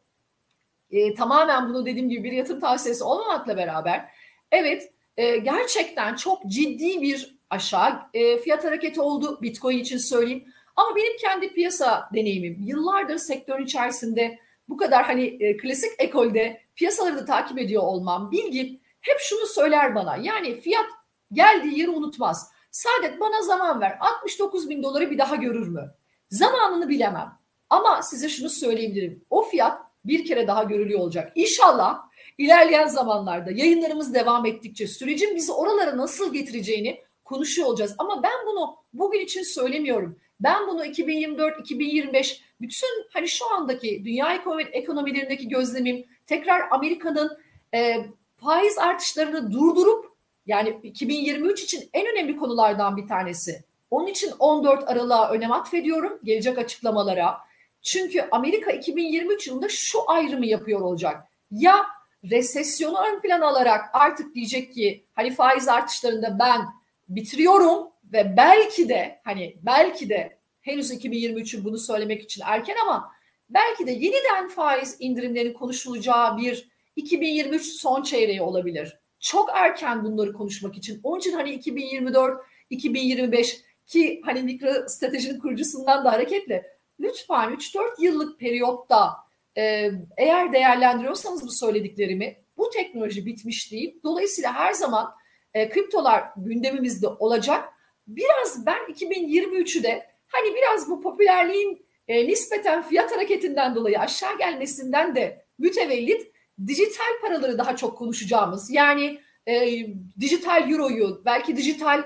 E, 0.91 1.15
tamamen 1.15 1.69
bunu 1.69 1.87
dediğim 1.87 2.09
gibi 2.09 2.25
bir 2.25 2.33
yatırım 2.33 2.61
tavsiyesi 2.61 3.05
olmamakla 3.05 3.57
beraber 3.57 4.09
evet 4.53 4.93
e, 5.17 5.37
gerçekten 5.37 6.15
çok 6.15 6.47
ciddi 6.47 7.03
bir 7.03 7.37
aşağı 7.51 8.01
e, 8.15 8.39
fiyat 8.39 8.65
hareketi 8.65 9.01
oldu 9.01 9.39
Bitcoin 9.43 9.79
için 9.79 9.99
söyleyeyim. 9.99 10.45
Ama 10.77 10.97
benim 10.97 11.17
kendi 11.17 11.53
piyasa 11.53 12.09
deneyimim 12.15 12.57
yıllardır 12.61 13.19
sektörün 13.19 13.65
içerisinde 13.65 14.39
bu 14.71 14.77
kadar 14.77 15.05
hani 15.05 15.25
e, 15.25 15.57
klasik 15.57 15.91
ekolde 15.99 16.61
piyasaları 16.77 17.17
da 17.17 17.25
takip 17.25 17.59
ediyor 17.59 17.83
olmam, 17.83 18.31
bilgim 18.31 18.81
hep 19.01 19.17
şunu 19.21 19.47
söyler 19.47 19.95
bana. 19.95 20.17
Yani 20.17 20.61
fiyat 20.61 20.87
geldiği 21.33 21.79
yeri 21.79 21.91
unutmaz. 21.91 22.51
Saadet 22.71 23.21
bana 23.21 23.43
zaman 23.43 23.81
ver. 23.81 23.99
69 24.01 24.69
bin 24.69 24.83
doları 24.83 25.11
bir 25.11 25.19
daha 25.19 25.37
görür 25.37 25.69
mü? 25.69 25.91
Zamanını 26.31 26.89
bilemem. 26.89 27.33
Ama 27.71 28.03
size 28.03 28.29
şunu 28.29 28.49
söyleyebilirim. 28.49 29.25
O 29.31 29.43
fiyat 29.43 29.81
bir 30.05 30.25
kere 30.25 30.47
daha 30.47 30.65
görülüyor 30.65 31.01
olacak. 31.01 31.33
İnşallah 31.35 32.01
ilerleyen 32.39 32.87
zamanlarda 32.87 33.51
yayınlarımız 33.51 34.15
devam 34.15 34.47
ettikçe 34.47 34.87
sürecin 34.87 35.37
bizi 35.37 35.53
oralara 35.53 35.97
nasıl 35.97 36.33
getireceğini 36.33 37.01
konuşuyor 37.25 37.69
olacağız. 37.69 37.95
Ama 37.99 38.23
ben 38.23 38.47
bunu 38.47 38.77
bugün 38.93 39.21
için 39.21 39.43
söylemiyorum. 39.43 40.17
Ben 40.41 40.67
bunu 40.67 40.85
2024, 40.85 41.61
2025 41.61 42.43
bütün 42.61 43.07
hani 43.13 43.29
şu 43.29 43.55
andaki 43.55 44.05
dünya 44.05 44.35
ekonomi, 44.35 44.63
ekonomilerindeki 44.63 45.49
gözlemim 45.49 46.05
tekrar 46.27 46.63
Amerika'nın 46.71 47.39
e, 47.75 48.07
faiz 48.37 48.79
artışlarını 48.79 49.53
durdurup 49.53 50.11
yani 50.47 50.81
2023 50.83 51.63
için 51.63 51.91
en 51.93 52.07
önemli 52.07 52.37
konulardan 52.37 52.97
bir 52.97 53.09
tanesi. 53.09 53.65
Onun 53.91 54.07
için 54.07 54.33
14 54.39 54.89
Aralık'a 54.89 55.31
önem 55.31 55.53
atfediyorum 55.53 56.19
gelecek 56.25 56.59
açıklamalara. 56.59 57.39
Çünkü 57.83 58.29
Amerika 58.31 58.71
2023 58.71 59.47
yılında 59.47 59.69
şu 59.69 60.11
ayrımı 60.11 60.47
yapıyor 60.47 60.81
olacak. 60.81 61.23
Ya 61.51 61.87
resesyonu 62.31 62.99
ön 62.99 63.21
plan 63.21 63.41
alarak 63.41 63.85
artık 63.93 64.35
diyecek 64.35 64.75
ki 64.75 65.05
hani 65.15 65.35
faiz 65.35 65.69
artışlarında 65.69 66.39
ben 66.39 66.61
bitiriyorum 67.09 67.90
ve 68.13 68.35
belki 68.37 68.89
de 68.89 69.21
hani 69.25 69.57
belki 69.63 70.09
de 70.09 70.39
henüz 70.61 70.93
2023'ün 70.93 71.65
bunu 71.65 71.79
söylemek 71.79 72.23
için 72.23 72.43
erken 72.47 72.77
ama 72.83 73.13
belki 73.51 73.87
de 73.87 73.91
yeniden 73.91 74.49
faiz 74.49 74.97
indirimlerinin 74.99 75.53
konuşulacağı 75.53 76.39
bir 76.39 76.69
2023 76.97 77.63
son 77.63 78.03
çeyreği 78.03 78.43
olabilir. 78.43 78.99
Çok 79.21 79.51
erken 79.55 80.05
bunları 80.05 80.33
konuşmak 80.33 80.77
için. 80.77 81.01
Onun 81.03 81.19
için 81.19 81.33
hani 81.33 81.51
2024, 81.51 82.45
2025 82.71 83.61
ki 83.87 84.21
hani 84.25 84.43
mikro 84.43 84.89
stratejinin 84.89 85.39
kurucusundan 85.39 86.05
da 86.05 86.13
hareketle 86.13 86.67
lütfen 87.01 87.55
3-4 87.55 88.03
yıllık 88.03 88.41
periyotta 88.41 89.17
e, 89.57 89.91
eğer 90.17 90.53
değerlendiriyorsanız 90.53 91.43
bu 91.43 91.51
söylediklerimi 91.51 92.37
bu 92.57 92.71
teknoloji 92.71 93.27
bitmiş 93.27 93.73
değil. 93.73 94.01
Dolayısıyla 94.05 94.55
her 94.55 94.73
zaman 94.73 95.13
e, 95.55 95.69
kriptolar 95.69 96.25
gündemimizde 96.37 97.09
olacak. 97.09 97.69
Biraz 98.17 98.67
ben 98.67 98.79
2023'ü 98.79 99.83
de 99.83 100.07
hani 100.29 100.55
biraz 100.55 100.91
bu 100.91 101.01
popülerliğin 101.01 101.87
e, 102.09 102.27
nispeten 102.27 102.83
fiyat 102.83 103.13
hareketinden 103.13 103.75
dolayı 103.75 103.99
aşağı 103.99 104.39
gelmesinden 104.39 105.15
de 105.15 105.45
mütevellit 105.59 106.33
dijital 106.67 107.21
paraları 107.23 107.59
daha 107.59 107.77
çok 107.77 107.99
konuşacağımız 107.99 108.71
yani 108.71 109.21
e, 109.47 109.87
dijital 110.21 110.71
euroyu 110.71 111.23
belki 111.25 111.57
dijital 111.57 112.03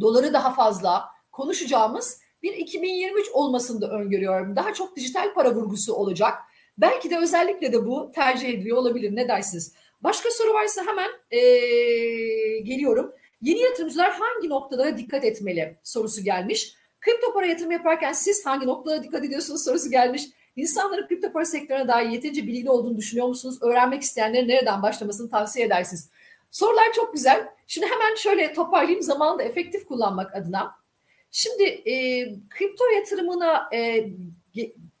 doları 0.00 0.32
daha 0.32 0.54
fazla 0.54 1.04
konuşacağımız 1.32 2.20
bir 2.42 2.52
2023 2.52 3.28
olmasını 3.32 3.80
da 3.80 3.90
öngörüyorum. 3.90 4.56
Daha 4.56 4.74
çok 4.74 4.96
dijital 4.96 5.34
para 5.34 5.54
vurgusu 5.54 5.94
olacak. 5.94 6.34
Belki 6.78 7.10
de 7.10 7.18
özellikle 7.18 7.72
de 7.72 7.86
bu 7.86 8.12
tercih 8.14 8.48
ediliyor 8.48 8.76
olabilir. 8.76 9.16
Ne 9.16 9.28
dersiniz? 9.28 9.74
Başka 10.00 10.30
soru 10.30 10.54
varsa 10.54 10.86
hemen 10.86 11.10
ee, 11.30 11.38
geliyorum. 12.58 13.12
Yeni 13.44 13.60
yatırımcılar 13.60 14.12
hangi 14.12 14.48
noktalara 14.48 14.98
dikkat 14.98 15.24
etmeli 15.24 15.76
sorusu 15.82 16.24
gelmiş. 16.24 16.74
Kripto 17.00 17.32
para 17.32 17.46
yatırım 17.46 17.70
yaparken 17.70 18.12
siz 18.12 18.46
hangi 18.46 18.66
noktalara 18.66 19.02
dikkat 19.02 19.24
ediyorsunuz 19.24 19.64
sorusu 19.64 19.90
gelmiş. 19.90 20.22
İnsanların 20.56 21.08
kripto 21.08 21.32
para 21.32 21.44
sektörüne 21.44 21.88
dair 21.88 22.08
yeterince 22.08 22.46
bilgili 22.46 22.70
olduğunu 22.70 22.96
düşünüyor 22.96 23.28
musunuz? 23.28 23.58
Öğrenmek 23.62 24.02
isteyenlerin 24.02 24.48
nereden 24.48 24.82
başlamasını 24.82 25.30
tavsiye 25.30 25.66
edersiniz? 25.66 26.10
Sorular 26.50 26.92
çok 26.94 27.12
güzel. 27.12 27.48
Şimdi 27.66 27.86
hemen 27.86 28.14
şöyle 28.14 28.52
toparlayayım 28.52 29.02
zamanı 29.02 29.38
da 29.38 29.42
efektif 29.42 29.86
kullanmak 29.86 30.34
adına. 30.34 30.74
Şimdi 31.30 31.62
e, 31.62 32.24
kripto 32.50 32.84
yatırımına 32.96 33.68
e, 33.72 34.08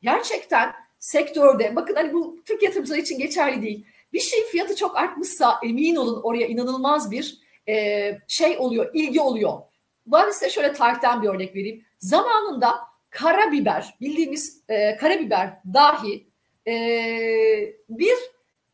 gerçekten 0.02 0.72
sektörde 0.98 1.76
bakın 1.76 1.94
hani 1.94 2.12
bu 2.12 2.38
Türk 2.44 2.62
yatırımcılar 2.62 2.98
için 2.98 3.18
geçerli 3.18 3.62
değil. 3.62 3.86
Bir 4.12 4.20
şey 4.20 4.44
fiyatı 4.44 4.76
çok 4.76 4.96
artmışsa 4.96 5.58
emin 5.62 5.96
olun 5.96 6.20
oraya 6.22 6.46
inanılmaz 6.46 7.10
bir 7.10 7.43
e, 7.68 8.18
şey 8.28 8.58
oluyor, 8.58 8.90
ilgi 8.94 9.20
oluyor. 9.20 9.58
Ben 10.06 10.30
size 10.30 10.50
şöyle 10.50 10.72
tarihten 10.72 11.22
bir 11.22 11.28
örnek 11.28 11.56
vereyim. 11.56 11.84
Zamanında 11.98 12.74
karabiber, 13.10 13.94
bildiğimiz 14.00 14.62
e, 14.68 14.96
karabiber 14.96 15.54
dahi 15.74 16.26
e, 16.66 16.74
bir 17.88 18.16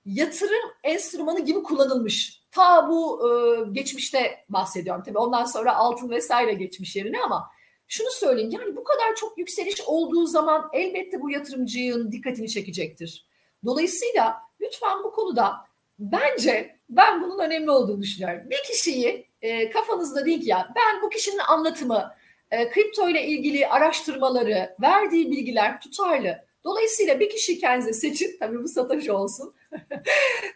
yatırım 0.07 0.71
enstrümanı 0.83 1.41
gibi 1.41 1.63
kullanılmış. 1.63 2.41
Ta 2.51 2.89
bu 2.89 3.29
e, 3.29 3.31
geçmişte 3.73 4.45
bahsediyorum 4.49 5.03
tabii. 5.07 5.19
Ondan 5.19 5.45
sonra 5.45 5.77
altın 5.77 6.11
vesaire 6.11 6.53
geçmiş 6.53 6.97
yerine 6.97 7.23
ama 7.23 7.51
şunu 7.89 8.11
söyleyeyim 8.11 8.51
yani 8.51 8.77
bu 8.77 8.85
kadar 8.85 9.15
çok 9.17 9.39
yükseliş 9.39 9.81
olduğu 9.81 10.27
zaman 10.27 10.71
elbette 10.73 11.21
bu 11.21 11.31
yatırımcının 11.31 12.13
dikkatini 12.13 12.49
çekecektir. 12.49 13.27
Dolayısıyla 13.65 14.37
lütfen 14.61 15.05
bu 15.05 15.13
konuda 15.13 15.57
bence 16.01 16.77
ben 16.91 17.23
bunun 17.23 17.39
önemli 17.39 17.71
olduğunu 17.71 18.03
düşünüyorum. 18.03 18.51
Bir 18.51 18.63
kişiyi 18.63 19.27
e, 19.43 19.71
kafanızda 19.71 20.27
değil 20.27 20.47
ya 20.47 20.69
ben 20.77 21.03
bu 21.03 21.11
kişinin 21.11 21.39
anlatımı, 21.39 22.15
e, 22.51 22.71
kripto 22.71 23.09
ile 23.09 23.27
ilgili 23.27 23.69
araştırmaları, 23.69 24.77
verdiği 24.81 25.31
bilgiler 25.31 25.81
tutarlı. 25.81 26.45
Dolayısıyla 26.65 27.21
bir 27.21 27.31
kişi 27.31 27.59
kendinize 27.59 27.93
seçin. 27.93 28.37
Tabii 28.41 28.63
bu 28.63 28.69
satış 28.69 29.09
olsun. 29.09 29.55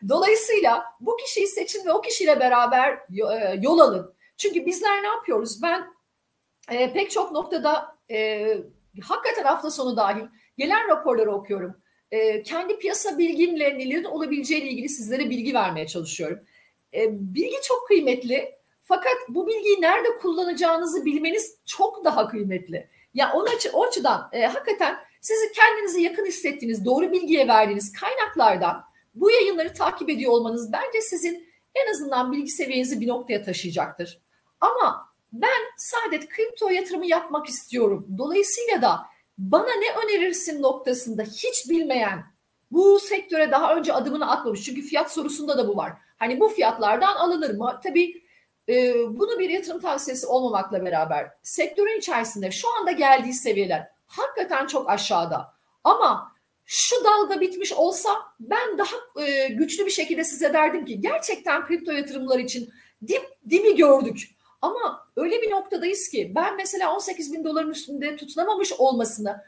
Dolayısıyla 0.08 0.84
bu 1.00 1.16
kişiyi 1.16 1.46
seçin 1.46 1.86
ve 1.86 1.92
o 1.92 2.00
kişiyle 2.00 2.40
beraber 2.40 2.92
e, 2.92 3.58
yol 3.62 3.78
alın. 3.78 4.14
Çünkü 4.36 4.66
bizler 4.66 5.02
ne 5.02 5.06
yapıyoruz? 5.06 5.62
Ben 5.62 5.86
e, 6.70 6.92
pek 6.92 7.10
çok 7.10 7.32
noktada 7.32 7.96
e, 8.10 8.46
hakikaten 9.02 9.44
hafta 9.44 9.70
sonu 9.70 9.96
dahil 9.96 10.24
gelen 10.58 10.88
raporları 10.88 11.32
okuyorum. 11.32 11.74
E, 12.14 12.42
kendi 12.42 12.78
piyasa 12.78 13.18
bilgimle 13.18 13.78
nelerin 13.78 14.04
olabileceğiyle 14.04 14.70
ilgili 14.70 14.88
sizlere 14.88 15.30
bilgi 15.30 15.54
vermeye 15.54 15.86
çalışıyorum. 15.86 16.40
E, 16.94 17.08
bilgi 17.10 17.56
çok 17.62 17.86
kıymetli. 17.86 18.54
Fakat 18.82 19.16
bu 19.28 19.46
bilgiyi 19.46 19.80
nerede 19.80 20.08
kullanacağınızı 20.16 21.04
bilmeniz 21.04 21.56
çok 21.66 22.04
daha 22.04 22.28
kıymetli. 22.28 22.88
Ya 23.14 23.32
onun 23.34 23.46
açı, 23.56 23.70
o 23.72 23.84
açıdan 23.84 24.28
e, 24.32 24.46
hakikaten 24.46 24.96
sizi 25.20 25.52
kendinizi 25.52 26.02
yakın 26.02 26.26
hissettiğiniz, 26.26 26.84
doğru 26.84 27.12
bilgiye 27.12 27.48
verdiğiniz 27.48 27.92
kaynaklardan 27.92 28.84
bu 29.14 29.30
yayınları 29.30 29.74
takip 29.74 30.10
ediyor 30.10 30.32
olmanız 30.32 30.72
bence 30.72 31.00
sizin 31.00 31.48
en 31.74 31.90
azından 31.90 32.32
bilgi 32.32 32.50
seviyenizi 32.50 33.00
bir 33.00 33.08
noktaya 33.08 33.42
taşıyacaktır. 33.42 34.18
Ama 34.60 35.08
ben 35.32 35.62
saadet 35.76 36.28
kripto 36.28 36.68
yatırımı 36.68 37.06
yapmak 37.06 37.48
istiyorum. 37.48 38.06
Dolayısıyla 38.18 38.82
da 38.82 39.13
bana 39.38 39.70
ne 39.74 40.04
önerirsin 40.04 40.62
noktasında 40.62 41.22
hiç 41.22 41.70
bilmeyen 41.70 42.24
bu 42.70 43.00
sektöre 43.00 43.50
daha 43.50 43.76
önce 43.76 43.92
adımını 43.92 44.30
atmamış. 44.30 44.62
Çünkü 44.62 44.82
fiyat 44.82 45.12
sorusunda 45.12 45.58
da 45.58 45.68
bu 45.68 45.76
var. 45.76 45.92
Hani 46.16 46.40
bu 46.40 46.48
fiyatlardan 46.48 47.16
alınır 47.16 47.54
mı? 47.54 47.80
Tabii 47.84 48.22
e, 48.68 48.94
bunu 48.94 49.38
bir 49.38 49.50
yatırım 49.50 49.80
tavsiyesi 49.80 50.26
olmamakla 50.26 50.84
beraber 50.84 51.30
sektörün 51.42 51.98
içerisinde 51.98 52.50
şu 52.50 52.68
anda 52.78 52.92
geldiği 52.92 53.32
seviyeler 53.32 53.88
hakikaten 54.06 54.66
çok 54.66 54.90
aşağıda. 54.90 55.54
Ama 55.84 56.32
şu 56.64 56.96
dalga 57.04 57.40
bitmiş 57.40 57.72
olsa 57.72 58.10
ben 58.40 58.78
daha 58.78 59.24
e, 59.26 59.48
güçlü 59.48 59.86
bir 59.86 59.90
şekilde 59.90 60.24
size 60.24 60.52
derdim 60.52 60.84
ki 60.84 61.00
gerçekten 61.00 61.66
kripto 61.66 61.92
yatırımlar 61.92 62.38
için 62.38 62.70
dip, 63.06 63.22
dibi 63.50 63.76
gördük. 63.76 64.33
Ama 64.64 65.06
öyle 65.16 65.42
bir 65.42 65.50
noktadayız 65.50 66.08
ki 66.08 66.32
ben 66.34 66.56
mesela 66.56 66.94
18 66.96 67.32
bin 67.32 67.44
doların 67.44 67.70
üstünde 67.70 68.16
tutunamamış 68.16 68.72
olmasını 68.72 69.44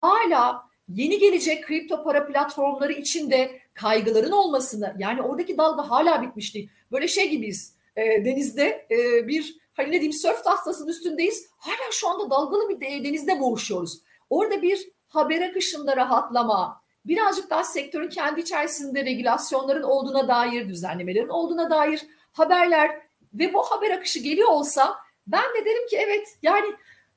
hala 0.00 0.62
yeni 0.88 1.18
gelecek 1.18 1.64
kripto 1.64 2.04
para 2.04 2.26
platformları 2.26 2.92
içinde 2.92 3.60
kaygıların 3.74 4.32
olmasını 4.32 4.96
yani 4.98 5.22
oradaki 5.22 5.58
dalga 5.58 5.90
hala 5.90 6.22
bitmiş 6.22 6.54
değil. 6.54 6.70
Böyle 6.92 7.08
şey 7.08 7.30
gibiyiz 7.30 7.74
e, 7.96 8.24
denizde 8.24 8.86
e, 8.90 9.28
bir 9.28 9.58
hani 9.74 9.88
ne 9.88 9.92
diyeyim 9.92 10.12
sörf 10.12 10.44
tahtasının 10.44 10.88
üstündeyiz. 10.88 11.48
Hala 11.58 11.92
şu 11.92 12.08
anda 12.08 12.30
dalgalı 12.30 12.68
bir 12.68 12.80
denizde 12.80 13.40
boğuşuyoruz. 13.40 14.02
Orada 14.30 14.62
bir 14.62 14.88
haber 15.08 15.42
akışında 15.48 15.96
rahatlama, 15.96 16.80
birazcık 17.04 17.50
daha 17.50 17.64
sektörün 17.64 18.08
kendi 18.08 18.40
içerisinde 18.40 19.04
regülasyonların 19.04 19.82
olduğuna 19.82 20.28
dair, 20.28 20.68
düzenlemelerin 20.68 21.28
olduğuna 21.28 21.70
dair 21.70 22.06
haberler 22.32 23.07
ve 23.34 23.54
bu 23.54 23.62
haber 23.62 23.90
akışı 23.90 24.18
geliyor 24.18 24.48
olsa 24.48 24.98
ben 25.26 25.54
de 25.54 25.64
derim 25.64 25.86
ki 25.86 25.96
evet 25.96 26.28
yani 26.42 26.74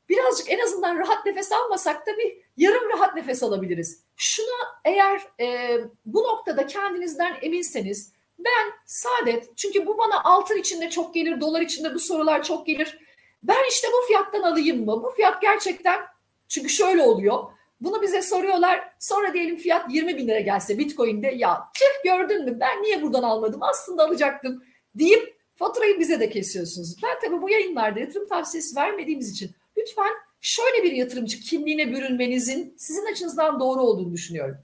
birazcık 0.10 0.50
en 0.50 0.60
azından 0.60 1.00
rahat 1.00 1.26
nefes 1.26 1.52
almasak 1.52 2.08
da 2.08 2.18
bir 2.18 2.38
yarım 2.58 2.90
rahat 2.90 3.16
nefes 3.16 3.44
alabiliriz. 3.44 4.04
Şuna 4.18 4.82
eğer 4.86 5.22
e, 5.40 5.78
bu 6.06 6.24
noktada 6.24 6.68
kendinizden 6.68 7.38
eminseniz 7.42 8.12
ben 8.40 8.74
saadet 8.86 9.58
çünkü 9.58 9.86
bu 9.86 9.98
bana 9.98 10.24
altın 10.24 10.58
içinde 10.58 10.90
çok 10.90 11.14
gelir, 11.14 11.42
dolar 11.42 11.62
içinde 11.62 11.94
bu 11.94 12.00
sorular 12.00 12.44
çok 12.44 12.68
gelir. 12.68 13.00
Ben 13.44 13.70
işte 13.70 13.88
bu 13.94 14.08
fiyattan 14.08 14.42
alayım 14.42 14.86
mı? 14.86 15.04
Bu 15.04 15.12
fiyat 15.12 15.42
gerçekten 15.42 16.00
çünkü 16.48 16.70
şöyle 16.70 17.02
oluyor. 17.02 17.44
Bunu 17.82 18.02
bize 18.02 18.22
soruyorlar. 18.22 18.90
Sonra 19.00 19.34
diyelim 19.34 19.56
fiyat 19.56 19.94
20 19.94 20.18
bin 20.18 20.28
lira 20.28 20.40
gelse 20.40 20.78
Bitcoin'de 20.78 21.28
ya 21.28 21.64
tüh 21.74 22.04
gördün 22.04 22.46
mü 22.46 22.60
ben 22.60 22.84
niye 22.84 23.02
buradan 23.02 23.24
almadım 23.24 23.64
aslında 23.64 24.04
alacaktım 24.04 24.64
deyip 24.96 25.41
faturayı 25.56 26.00
bize 26.00 26.20
de 26.20 26.30
kesiyorsunuz. 26.30 26.96
Ben 27.04 27.20
tabii 27.20 27.42
bu 27.42 27.50
yayınlarda 27.50 28.00
yatırım 28.00 28.28
tavsiyesi 28.28 28.76
vermediğimiz 28.76 29.32
için 29.32 29.52
lütfen 29.78 30.12
şöyle 30.42 30.84
bir 30.84 30.92
yatırımcı 30.92 31.40
kimliğine 31.40 31.92
bürünmenizin 31.92 32.76
sizin 32.78 33.12
açınızdan 33.12 33.60
doğru 33.60 33.82
olduğunu 33.82 34.14
düşünüyorum. 34.14 34.58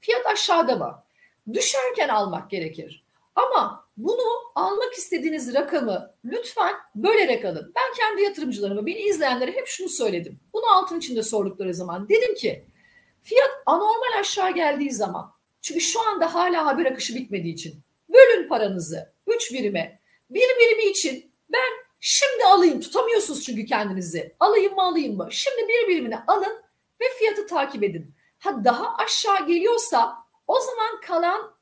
Fiyat 0.00 0.26
aşağıda 0.26 0.76
mı? 0.76 1.02
Düşerken 1.52 2.08
almak 2.08 2.50
gerekir. 2.50 3.04
Ama 3.34 3.84
bunu 3.96 4.52
almak 4.54 4.92
istediğiniz 4.92 5.54
rakamı 5.54 6.10
lütfen 6.24 6.74
bölerek 6.94 7.44
alın. 7.44 7.72
Ben 7.76 7.94
kendi 7.96 8.22
yatırımcılarıma, 8.22 8.86
beni 8.86 8.98
izleyenlere 8.98 9.52
hep 9.52 9.66
şunu 9.66 9.88
söyledim. 9.88 10.40
Bunu 10.52 10.66
altın 10.66 10.98
içinde 10.98 11.22
sordukları 11.22 11.74
zaman 11.74 12.08
dedim 12.08 12.34
ki 12.34 12.64
fiyat 13.22 13.50
anormal 13.66 14.20
aşağı 14.20 14.54
geldiği 14.54 14.92
zaman 14.92 15.32
çünkü 15.62 15.80
şu 15.80 16.08
anda 16.08 16.34
hala 16.34 16.66
haber 16.66 16.86
akışı 16.86 17.14
bitmediği 17.14 17.54
için 17.54 17.74
bölün 18.08 18.48
paranızı 18.48 19.12
3 19.26 19.52
birime. 19.52 19.98
Bir 20.34 20.48
birimi 20.58 20.90
için 20.90 21.32
ben 21.52 21.72
şimdi 22.00 22.44
alayım 22.44 22.80
tutamıyorsunuz 22.80 23.44
çünkü 23.44 23.66
kendinizi. 23.66 24.34
Alayım 24.40 24.74
mı 24.74 24.82
alayım 24.82 25.16
mı? 25.16 25.28
Şimdi 25.30 25.68
bir 25.68 25.88
birimini 25.88 26.18
alın 26.26 26.62
ve 27.00 27.04
fiyatı 27.18 27.46
takip 27.46 27.82
edin. 27.82 28.14
Ha 28.38 28.64
daha 28.64 28.96
aşağı 28.96 29.46
geliyorsa 29.46 30.16
o 30.46 30.60
zaman 30.60 31.00
kalan 31.06 31.54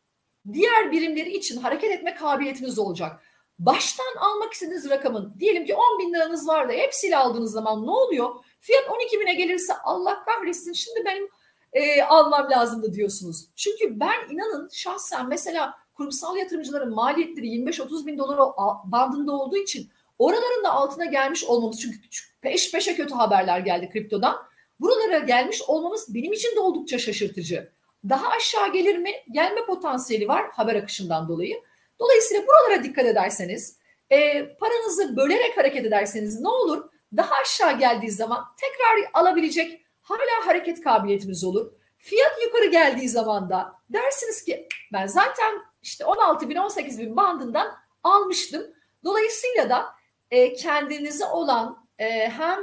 diğer 0.53 0.93
birimleri 0.93 1.37
için 1.37 1.57
hareket 1.57 1.91
etme 1.91 2.15
kabiliyetiniz 2.15 2.79
olacak. 2.79 3.21
Baştan 3.59 4.17
almak 4.21 4.53
istediğiniz 4.53 4.91
rakamın 4.91 5.35
diyelim 5.39 5.67
ki 5.67 5.75
10 5.75 5.99
bin 5.99 6.15
liranız 6.15 6.49
var 6.49 6.69
da 6.69 6.73
hepsiyle 6.73 7.17
aldığınız 7.17 7.53
zaman 7.53 7.87
ne 7.87 7.91
oluyor? 7.91 8.31
Fiyat 8.61 8.91
12 8.91 9.21
bine 9.21 9.35
gelirse 9.35 9.75
Allah 9.85 10.25
kahretsin 10.25 10.73
şimdi 10.73 11.05
benim 11.05 11.29
e, 11.73 12.03
almam 12.03 12.51
lazımdı 12.51 12.93
diyorsunuz. 12.93 13.49
Çünkü 13.57 14.01
ben 14.01 14.29
inanın 14.31 14.69
şahsen 14.73 15.29
mesela 15.29 15.82
kurumsal 16.03 16.37
yatırımcıların 16.37 16.95
maliyetleri 16.95 17.47
25-30 17.47 18.07
bin 18.07 18.19
dolar 18.19 18.39
bandında 18.85 19.33
olduğu 19.33 19.57
için 19.57 19.91
oraların 20.19 20.65
da 20.65 20.73
altına 20.73 21.05
gelmiş 21.05 21.45
olmamız 21.45 21.81
çünkü 21.81 21.99
peş 22.41 22.73
peşe 22.73 22.97
kötü 22.97 23.15
haberler 23.15 23.59
geldi 23.59 23.91
kriptodan. 23.93 24.37
Buralara 24.81 25.19
gelmiş 25.19 25.63
olmamız 25.63 26.15
benim 26.15 26.33
için 26.33 26.57
de 26.57 26.61
oldukça 26.61 26.99
şaşırtıcı. 26.99 27.73
Daha 28.09 28.29
aşağı 28.29 28.73
gelir 28.73 28.99
mi? 28.99 29.11
Gelme 29.31 29.65
potansiyeli 29.67 30.29
var 30.29 30.51
haber 30.51 30.75
akışından 30.75 31.29
dolayı. 31.29 31.63
Dolayısıyla 31.99 32.43
buralara 32.47 32.85
dikkat 32.85 33.07
ederseniz, 33.07 33.77
e, 34.11 34.49
paranızı 34.49 35.17
bölerek 35.17 35.59
hareket 35.59 35.87
ederseniz 35.87 36.41
ne 36.41 36.49
olur? 36.49 36.89
Daha 37.17 37.35
aşağı 37.35 37.79
geldiği 37.79 38.11
zaman 38.11 38.45
tekrar 38.61 39.23
alabilecek 39.23 39.85
hala 40.03 40.47
hareket 40.47 40.81
kabiliyetiniz 40.81 41.45
olur. 41.45 41.73
Fiyat 41.99 42.43
yukarı 42.45 42.67
geldiği 42.67 43.09
zaman 43.09 43.51
da 43.51 43.73
dersiniz 43.91 44.45
ki 44.45 44.69
ben 44.93 45.07
zaten 45.07 45.72
işte 45.83 46.05
16 46.05 46.49
bin 46.49 46.57
18 46.57 46.99
bin 46.99 47.17
bandından 47.17 47.75
almıştım. 48.03 48.63
Dolayısıyla 49.05 49.71
da 49.71 49.87
e, 50.31 50.53
kendinize 50.53 51.25
olan 51.25 51.87
e, 51.99 52.29
hem 52.29 52.59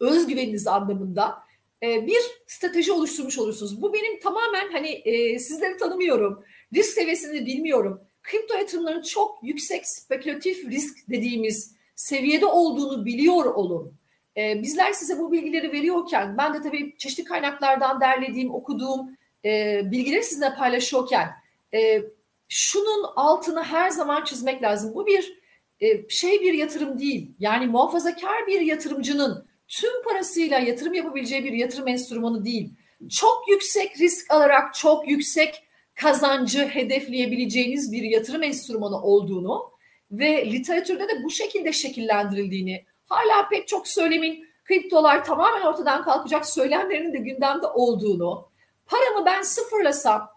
özgüveniniz 0.00 0.66
anlamında 0.66 1.38
e, 1.82 2.06
bir 2.06 2.20
strateji 2.46 2.92
oluşturmuş 2.92 3.38
olursunuz. 3.38 3.82
Bu 3.82 3.92
benim 3.92 4.20
tamamen 4.20 4.72
hani 4.72 4.88
e, 4.88 5.38
sizleri 5.38 5.76
tanımıyorum. 5.76 6.44
Risk 6.74 6.92
seviyesini 6.92 7.46
bilmiyorum. 7.46 8.00
Kripto 8.22 8.54
yatırımların 8.54 9.02
çok 9.02 9.38
yüksek 9.42 9.88
spekülatif 9.88 10.64
risk 10.64 11.10
dediğimiz 11.10 11.74
seviyede 11.96 12.46
olduğunu 12.46 13.06
biliyor 13.06 13.44
olun. 13.44 13.92
E, 14.36 14.62
bizler 14.62 14.92
size 14.92 15.18
bu 15.18 15.32
bilgileri 15.32 15.72
veriyorken 15.72 16.38
ben 16.38 16.54
de 16.54 16.62
tabii 16.62 16.98
çeşitli 16.98 17.24
kaynaklardan 17.24 18.00
derlediğim, 18.00 18.54
okuduğum 18.54 19.16
e, 19.44 19.82
bilgileri 19.90 20.22
sizinle 20.22 20.54
paylaşıyorken 20.54 21.28
e, 21.74 22.02
şunun 22.48 23.04
altını 23.16 23.62
her 23.62 23.90
zaman 23.90 24.24
çizmek 24.24 24.62
lazım. 24.62 24.94
Bu 24.94 25.06
bir 25.06 25.38
e, 25.80 26.08
şey 26.08 26.40
bir 26.40 26.52
yatırım 26.52 27.00
değil. 27.00 27.30
Yani 27.38 27.66
muhafazakar 27.66 28.46
bir 28.46 28.60
yatırımcının 28.60 29.46
tüm 29.68 30.02
parasıyla 30.02 30.58
yatırım 30.58 30.94
yapabileceği 30.94 31.44
bir 31.44 31.52
yatırım 31.52 31.88
enstrümanı 31.88 32.44
değil. 32.44 32.70
Çok 33.10 33.48
yüksek 33.48 34.00
risk 34.00 34.30
alarak 34.30 34.74
çok 34.74 35.08
yüksek 35.08 35.64
kazancı 35.94 36.68
hedefleyebileceğiniz 36.68 37.92
bir 37.92 38.02
yatırım 38.02 38.42
enstrümanı 38.42 39.02
olduğunu 39.02 39.70
ve 40.10 40.52
literatürde 40.52 41.08
de 41.08 41.24
bu 41.24 41.30
şekilde 41.30 41.72
şekillendirildiğini 41.72 42.84
hala 43.08 43.48
pek 43.48 43.68
çok 43.68 43.88
söylemin 43.88 44.48
kriptolar 44.64 45.24
tamamen 45.24 45.60
ortadan 45.60 46.04
kalkacak 46.04 46.46
söylemlerinin 46.46 47.12
de 47.12 47.18
gündemde 47.18 47.66
olduğunu 47.66 48.48
paramı 48.86 49.26
ben 49.26 49.42
sıfırlasam 49.42 50.28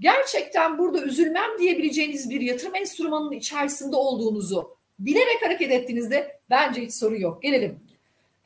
gerçekten 0.00 0.78
burada 0.78 1.02
üzülmem 1.02 1.50
diyebileceğiniz 1.58 2.30
bir 2.30 2.40
yatırım 2.40 2.74
enstrümanının 2.74 3.32
içerisinde 3.32 3.96
olduğunuzu 3.96 4.76
bilerek 4.98 5.44
hareket 5.44 5.70
ettiğinizde 5.70 6.38
bence 6.50 6.82
hiç 6.82 6.94
sorun 6.94 7.16
yok. 7.16 7.42
Gelelim 7.42 7.80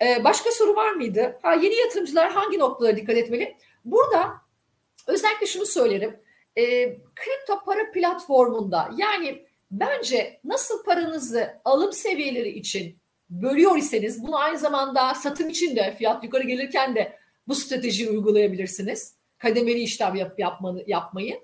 ee, 0.02 0.24
başka 0.24 0.50
soru 0.50 0.76
var 0.76 0.92
mıydı? 0.92 1.38
Ha, 1.42 1.54
yeni 1.54 1.74
yatırımcılar 1.74 2.32
hangi 2.32 2.58
noktalara 2.58 2.96
dikkat 2.96 3.16
etmeli? 3.16 3.56
Burada 3.84 4.34
özellikle 5.06 5.46
şunu 5.46 5.66
söylerim. 5.66 6.16
E, 6.56 6.64
kripto 6.94 7.64
para 7.66 7.92
platformunda 7.92 8.90
yani 8.96 9.44
bence 9.70 10.40
nasıl 10.44 10.84
paranızı 10.84 11.50
alım 11.64 11.92
seviyeleri 11.92 12.48
için 12.48 12.96
bölüyor 13.30 13.76
iseniz 13.76 14.22
bunu 14.22 14.36
aynı 14.36 14.58
zamanda 14.58 15.14
satım 15.14 15.48
için 15.48 15.76
de 15.76 15.94
fiyat 15.98 16.24
yukarı 16.24 16.42
gelirken 16.42 16.94
de 16.94 17.18
bu 17.48 17.54
stratejiyi 17.54 18.10
uygulayabilirsiniz. 18.10 19.14
Kademeli 19.38 19.80
işlem 19.80 20.14
yap, 20.14 20.38
yapmanı, 20.38 20.84
yapmayı. 20.86 21.40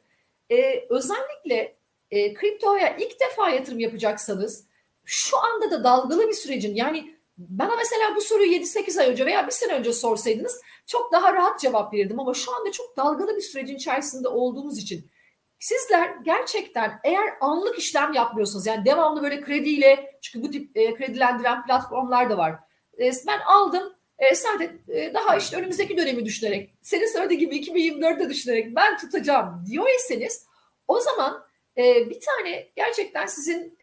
Ee, 0.50 0.86
özellikle 0.90 1.76
e, 2.10 2.34
kriptoya 2.34 2.96
ilk 2.96 3.20
defa 3.20 3.50
yatırım 3.50 3.78
yapacaksanız 3.78 4.66
şu 5.04 5.38
anda 5.38 5.70
da 5.70 5.84
dalgalı 5.84 6.28
bir 6.28 6.34
sürecin 6.34 6.74
yani 6.74 7.14
bana 7.38 7.76
mesela 7.76 8.16
bu 8.16 8.20
soruyu 8.20 8.52
7-8 8.52 9.00
ay 9.00 9.10
önce 9.10 9.26
veya 9.26 9.46
bir 9.46 9.52
sene 9.52 9.74
önce 9.74 9.92
sorsaydınız 9.92 10.60
çok 10.86 11.12
daha 11.12 11.32
rahat 11.32 11.60
cevap 11.60 11.94
verirdim 11.94 12.20
ama 12.20 12.34
şu 12.34 12.56
anda 12.56 12.72
çok 12.72 12.96
dalgalı 12.96 13.36
bir 13.36 13.42
sürecin 13.42 13.76
içerisinde 13.76 14.28
olduğumuz 14.28 14.78
için 14.78 15.10
sizler 15.58 16.16
gerçekten 16.24 17.00
eğer 17.04 17.34
anlık 17.40 17.78
işlem 17.78 18.12
yapmıyorsunuz 18.12 18.66
yani 18.66 18.84
devamlı 18.84 19.22
böyle 19.22 19.40
krediyle 19.40 20.18
çünkü 20.22 20.48
bu 20.48 20.50
tip 20.50 20.76
e, 20.76 20.94
kredilendiren 20.94 21.66
platformlar 21.66 22.30
da 22.30 22.38
var. 22.38 22.54
E, 23.00 23.10
ben 23.26 23.40
aldım 23.40 23.94
e, 24.20 24.34
sadece 24.34 24.72
e, 24.88 25.14
daha 25.14 25.36
işte 25.36 25.56
önümüzdeki 25.56 25.96
dönemi 25.96 26.24
düşünerek 26.24 26.70
senin 26.82 27.06
söylediği 27.12 27.38
gibi 27.38 27.56
2024'te 27.56 28.30
düşünerek 28.30 28.76
ben 28.76 28.98
tutacağım 28.98 29.64
diyor 29.70 29.86
iseniz 29.98 30.46
o 30.88 31.00
zaman 31.00 31.44
e, 31.76 32.10
bir 32.10 32.20
tane 32.20 32.68
gerçekten 32.76 33.26
sizin 33.26 33.78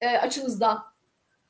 e, 0.00 0.08
açınızdan 0.08 0.84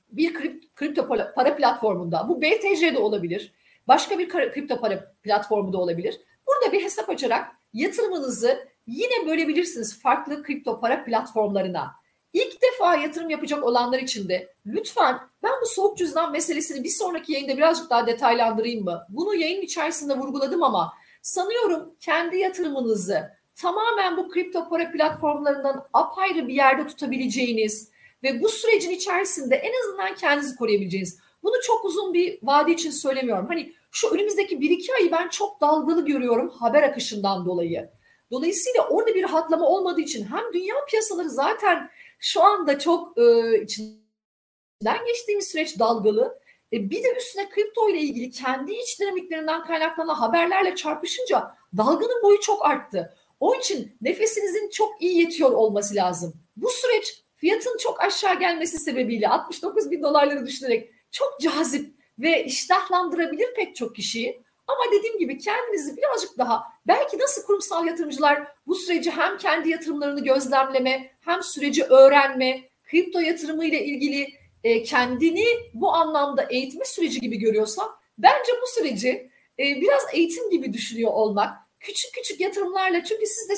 bir 0.08 0.34
kripto 0.74 1.08
para 1.34 1.56
platformunda, 1.56 2.28
bu 2.28 2.42
BTC'de 2.42 2.98
olabilir, 2.98 3.52
başka 3.88 4.18
bir 4.18 4.28
kripto 4.28 4.80
para 4.80 5.12
platformu 5.22 5.72
da 5.72 5.78
olabilir. 5.78 6.20
Burada 6.46 6.72
bir 6.72 6.84
hesap 6.84 7.10
açarak 7.10 7.48
yatırımınızı 7.72 8.68
yine 8.86 9.26
bölebilirsiniz 9.26 10.00
farklı 10.02 10.42
kripto 10.42 10.80
para 10.80 11.04
platformlarına. 11.04 11.94
İlk 12.36 12.62
defa 12.62 12.96
yatırım 12.96 13.30
yapacak 13.30 13.64
olanlar 13.64 13.98
için 13.98 14.28
de 14.28 14.48
lütfen 14.66 15.18
ben 15.42 15.52
bu 15.62 15.66
soğuk 15.66 15.98
cüzdan 15.98 16.32
meselesini 16.32 16.84
bir 16.84 16.88
sonraki 16.88 17.32
yayında 17.32 17.56
birazcık 17.56 17.90
daha 17.90 18.06
detaylandırayım 18.06 18.84
mı? 18.84 19.02
Bunu 19.08 19.34
yayın 19.34 19.62
içerisinde 19.62 20.18
vurguladım 20.18 20.62
ama 20.62 20.92
sanıyorum 21.22 21.94
kendi 22.00 22.38
yatırımınızı 22.38 23.30
tamamen 23.56 24.16
bu 24.16 24.28
kripto 24.28 24.68
para 24.68 24.92
platformlarından 24.92 25.86
apayrı 25.92 26.48
bir 26.48 26.54
yerde 26.54 26.86
tutabileceğiniz, 26.86 27.90
ve 28.22 28.42
bu 28.42 28.48
sürecin 28.48 28.90
içerisinde 28.90 29.56
en 29.56 29.72
azından 29.82 30.14
kendinizi 30.14 30.56
koruyabileceğiniz. 30.56 31.18
Bunu 31.42 31.54
çok 31.62 31.84
uzun 31.84 32.14
bir 32.14 32.38
vade 32.42 32.72
için 32.72 32.90
söylemiyorum. 32.90 33.46
Hani 33.46 33.72
şu 33.92 34.08
önümüzdeki 34.08 34.60
bir 34.60 34.70
iki 34.70 34.94
ayı 34.94 35.12
ben 35.12 35.28
çok 35.28 35.60
dalgalı 35.60 36.04
görüyorum 36.04 36.48
haber 36.48 36.82
akışından 36.82 37.46
dolayı. 37.46 37.90
Dolayısıyla 38.30 38.88
orada 38.88 39.14
bir 39.14 39.22
rahatlama 39.22 39.66
olmadığı 39.66 40.00
için 40.00 40.24
hem 40.24 40.52
dünya 40.52 40.74
piyasaları 40.90 41.30
zaten 41.30 41.90
şu 42.18 42.42
anda 42.42 42.78
çok 42.78 43.18
e, 43.18 43.58
içinden 43.62 45.06
geçtiğimiz 45.06 45.48
süreç 45.48 45.78
dalgalı. 45.78 46.38
E, 46.72 46.90
bir 46.90 47.04
de 47.04 47.14
üstüne 47.18 47.48
kripto 47.48 47.88
ile 47.88 47.98
ilgili 47.98 48.30
kendi 48.30 48.72
iç 48.72 49.00
dinamiklerinden 49.00 49.64
kaynaklanan 49.64 50.14
haberlerle 50.14 50.74
çarpışınca 50.74 51.54
dalganın 51.76 52.22
boyu 52.22 52.40
çok 52.40 52.66
arttı. 52.66 53.16
Onun 53.40 53.58
için 53.58 53.96
nefesinizin 54.00 54.70
çok 54.70 55.02
iyi 55.02 55.18
yetiyor 55.18 55.50
olması 55.50 55.94
lazım. 55.94 56.34
Bu 56.56 56.70
süreç 56.70 57.22
fiyatın 57.36 57.76
çok 57.78 58.00
aşağı 58.00 58.38
gelmesi 58.38 58.78
sebebiyle 58.78 59.28
69 59.28 59.90
bin 59.90 60.02
dolarları 60.02 60.46
düşünerek 60.46 60.90
çok 61.10 61.40
cazip 61.40 61.96
ve 62.18 62.44
iştahlandırabilir 62.44 63.54
pek 63.54 63.76
çok 63.76 63.96
kişiyi. 63.96 64.42
Ama 64.66 64.92
dediğim 64.92 65.18
gibi 65.18 65.38
kendinizi 65.38 65.96
birazcık 65.96 66.38
daha 66.38 66.62
belki 66.86 67.18
nasıl 67.18 67.42
kurumsal 67.42 67.86
yatırımcılar 67.86 68.46
bu 68.66 68.74
süreci 68.74 69.10
hem 69.10 69.38
kendi 69.38 69.68
yatırımlarını 69.68 70.24
gözlemleme 70.24 71.10
hem 71.20 71.42
süreci 71.42 71.84
öğrenme, 71.84 72.62
kripto 72.84 73.20
yatırımı 73.20 73.64
ile 73.64 73.84
ilgili 73.84 74.28
e, 74.64 74.82
kendini 74.82 75.46
bu 75.74 75.92
anlamda 75.92 76.42
eğitme 76.50 76.84
süreci 76.84 77.20
gibi 77.20 77.38
görüyorsa 77.38 77.90
bence 78.18 78.52
bu 78.62 78.66
süreci 78.66 79.30
e, 79.58 79.80
biraz 79.80 80.02
eğitim 80.12 80.50
gibi 80.50 80.72
düşünüyor 80.72 81.12
olmak 81.12 81.56
küçük 81.80 82.14
küçük 82.14 82.40
yatırımlarla 82.40 83.04
çünkü 83.04 83.26
siz 83.26 83.48
de 83.48 83.54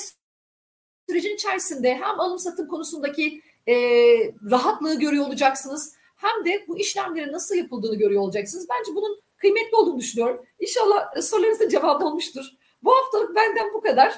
sürecin 1.09 1.35
içerisinde 1.35 1.95
hem 1.95 2.19
alım 2.19 2.39
satım 2.39 2.67
konusundaki 2.67 3.41
e, 3.67 3.73
rahatlığı 4.51 4.99
görüyor 4.99 5.27
olacaksınız. 5.27 5.93
hem 6.15 6.45
de 6.45 6.65
bu 6.67 6.77
işlemlerin 6.77 7.33
nasıl 7.33 7.55
yapıldığını 7.55 7.95
görüyor 7.95 8.21
olacaksınız. 8.21 8.67
Bence 8.69 8.95
bunun 8.95 9.19
kıymetli 9.39 9.75
olduğunu 9.75 9.99
düşünüyorum. 9.99 10.45
İnşallah 10.59 11.21
sorularınızın 11.21 11.69
cevabı 11.69 12.05
olmuştur. 12.05 12.45
Bu 12.83 12.91
haftalık 12.95 13.35
benden 13.35 13.73
bu 13.73 13.81
kadar. 13.81 14.15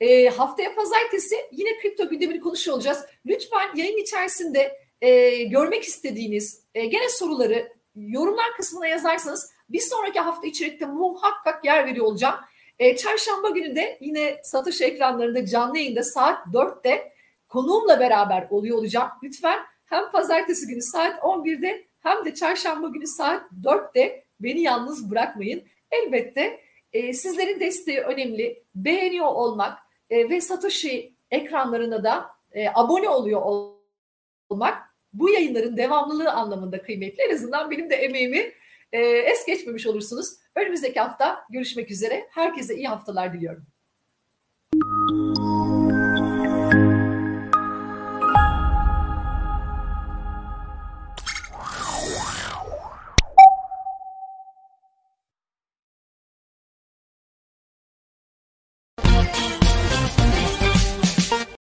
E, 0.00 0.28
haftaya 0.28 0.74
pazartesi 0.74 1.36
yine 1.52 1.78
kripto 1.78 2.08
gündemini 2.08 2.40
konuşuyor 2.40 2.76
olacağız. 2.76 3.04
Lütfen 3.26 3.76
yayın 3.76 3.98
içerisinde 3.98 4.78
e, 5.00 5.42
görmek 5.42 5.84
istediğiniz 5.84 6.62
e, 6.74 6.86
gene 6.86 7.08
soruları 7.08 7.72
yorumlar 7.96 8.54
kısmına 8.56 8.86
yazarsanız 8.86 9.52
bir 9.68 9.80
sonraki 9.80 10.20
hafta 10.20 10.46
içerikte 10.46 10.86
muhakkak 10.86 11.64
yer 11.64 11.86
veriyor 11.86 12.06
olacağım. 12.06 12.34
E, 12.78 12.96
çarşamba 12.96 13.48
günü 13.50 13.76
de 13.76 13.98
yine 14.00 14.40
satış 14.44 14.80
ekranlarında 14.80 15.46
canlı 15.46 15.78
yayında 15.78 16.02
saat 16.02 16.46
4'te 16.46 17.12
konuğumla 17.48 18.00
beraber 18.00 18.46
oluyor 18.50 18.78
olacağım. 18.78 19.08
Lütfen 19.22 19.58
hem 19.86 20.10
pazartesi 20.10 20.66
günü 20.66 20.82
saat 20.82 21.18
11'de 21.22 21.84
hem 22.00 22.24
de 22.24 22.34
çarşamba 22.34 22.88
günü 22.88 23.06
saat 23.06 23.42
4'te 23.64 24.24
beni 24.40 24.60
yalnız 24.60 25.10
bırakmayın. 25.10 25.62
Elbette 25.90 26.60
e, 26.92 27.12
sizlerin 27.12 27.60
desteği 27.60 28.00
önemli. 28.00 28.62
Beğeniyor 28.74 29.26
olmak 29.26 29.78
e, 30.10 30.30
ve 30.30 30.40
Satoshi 30.40 31.12
ekranlarına 31.30 32.04
da 32.04 32.30
e, 32.52 32.68
abone 32.74 33.08
oluyor 33.08 33.42
olmak 34.50 34.78
bu 35.12 35.30
yayınların 35.30 35.76
devamlılığı 35.76 36.30
anlamında 36.30 36.82
kıymetli. 36.82 37.22
En 37.22 37.34
azından 37.34 37.70
benim 37.70 37.90
de 37.90 37.94
emeğimi 37.94 38.52
e, 38.92 39.00
es 39.02 39.46
geçmemiş 39.46 39.86
olursunuz. 39.86 40.36
Önümüzdeki 40.54 41.00
hafta 41.00 41.44
görüşmek 41.50 41.90
üzere. 41.90 42.28
Herkese 42.30 42.76
iyi 42.76 42.88
haftalar 42.88 43.32
diliyorum. 43.32 43.66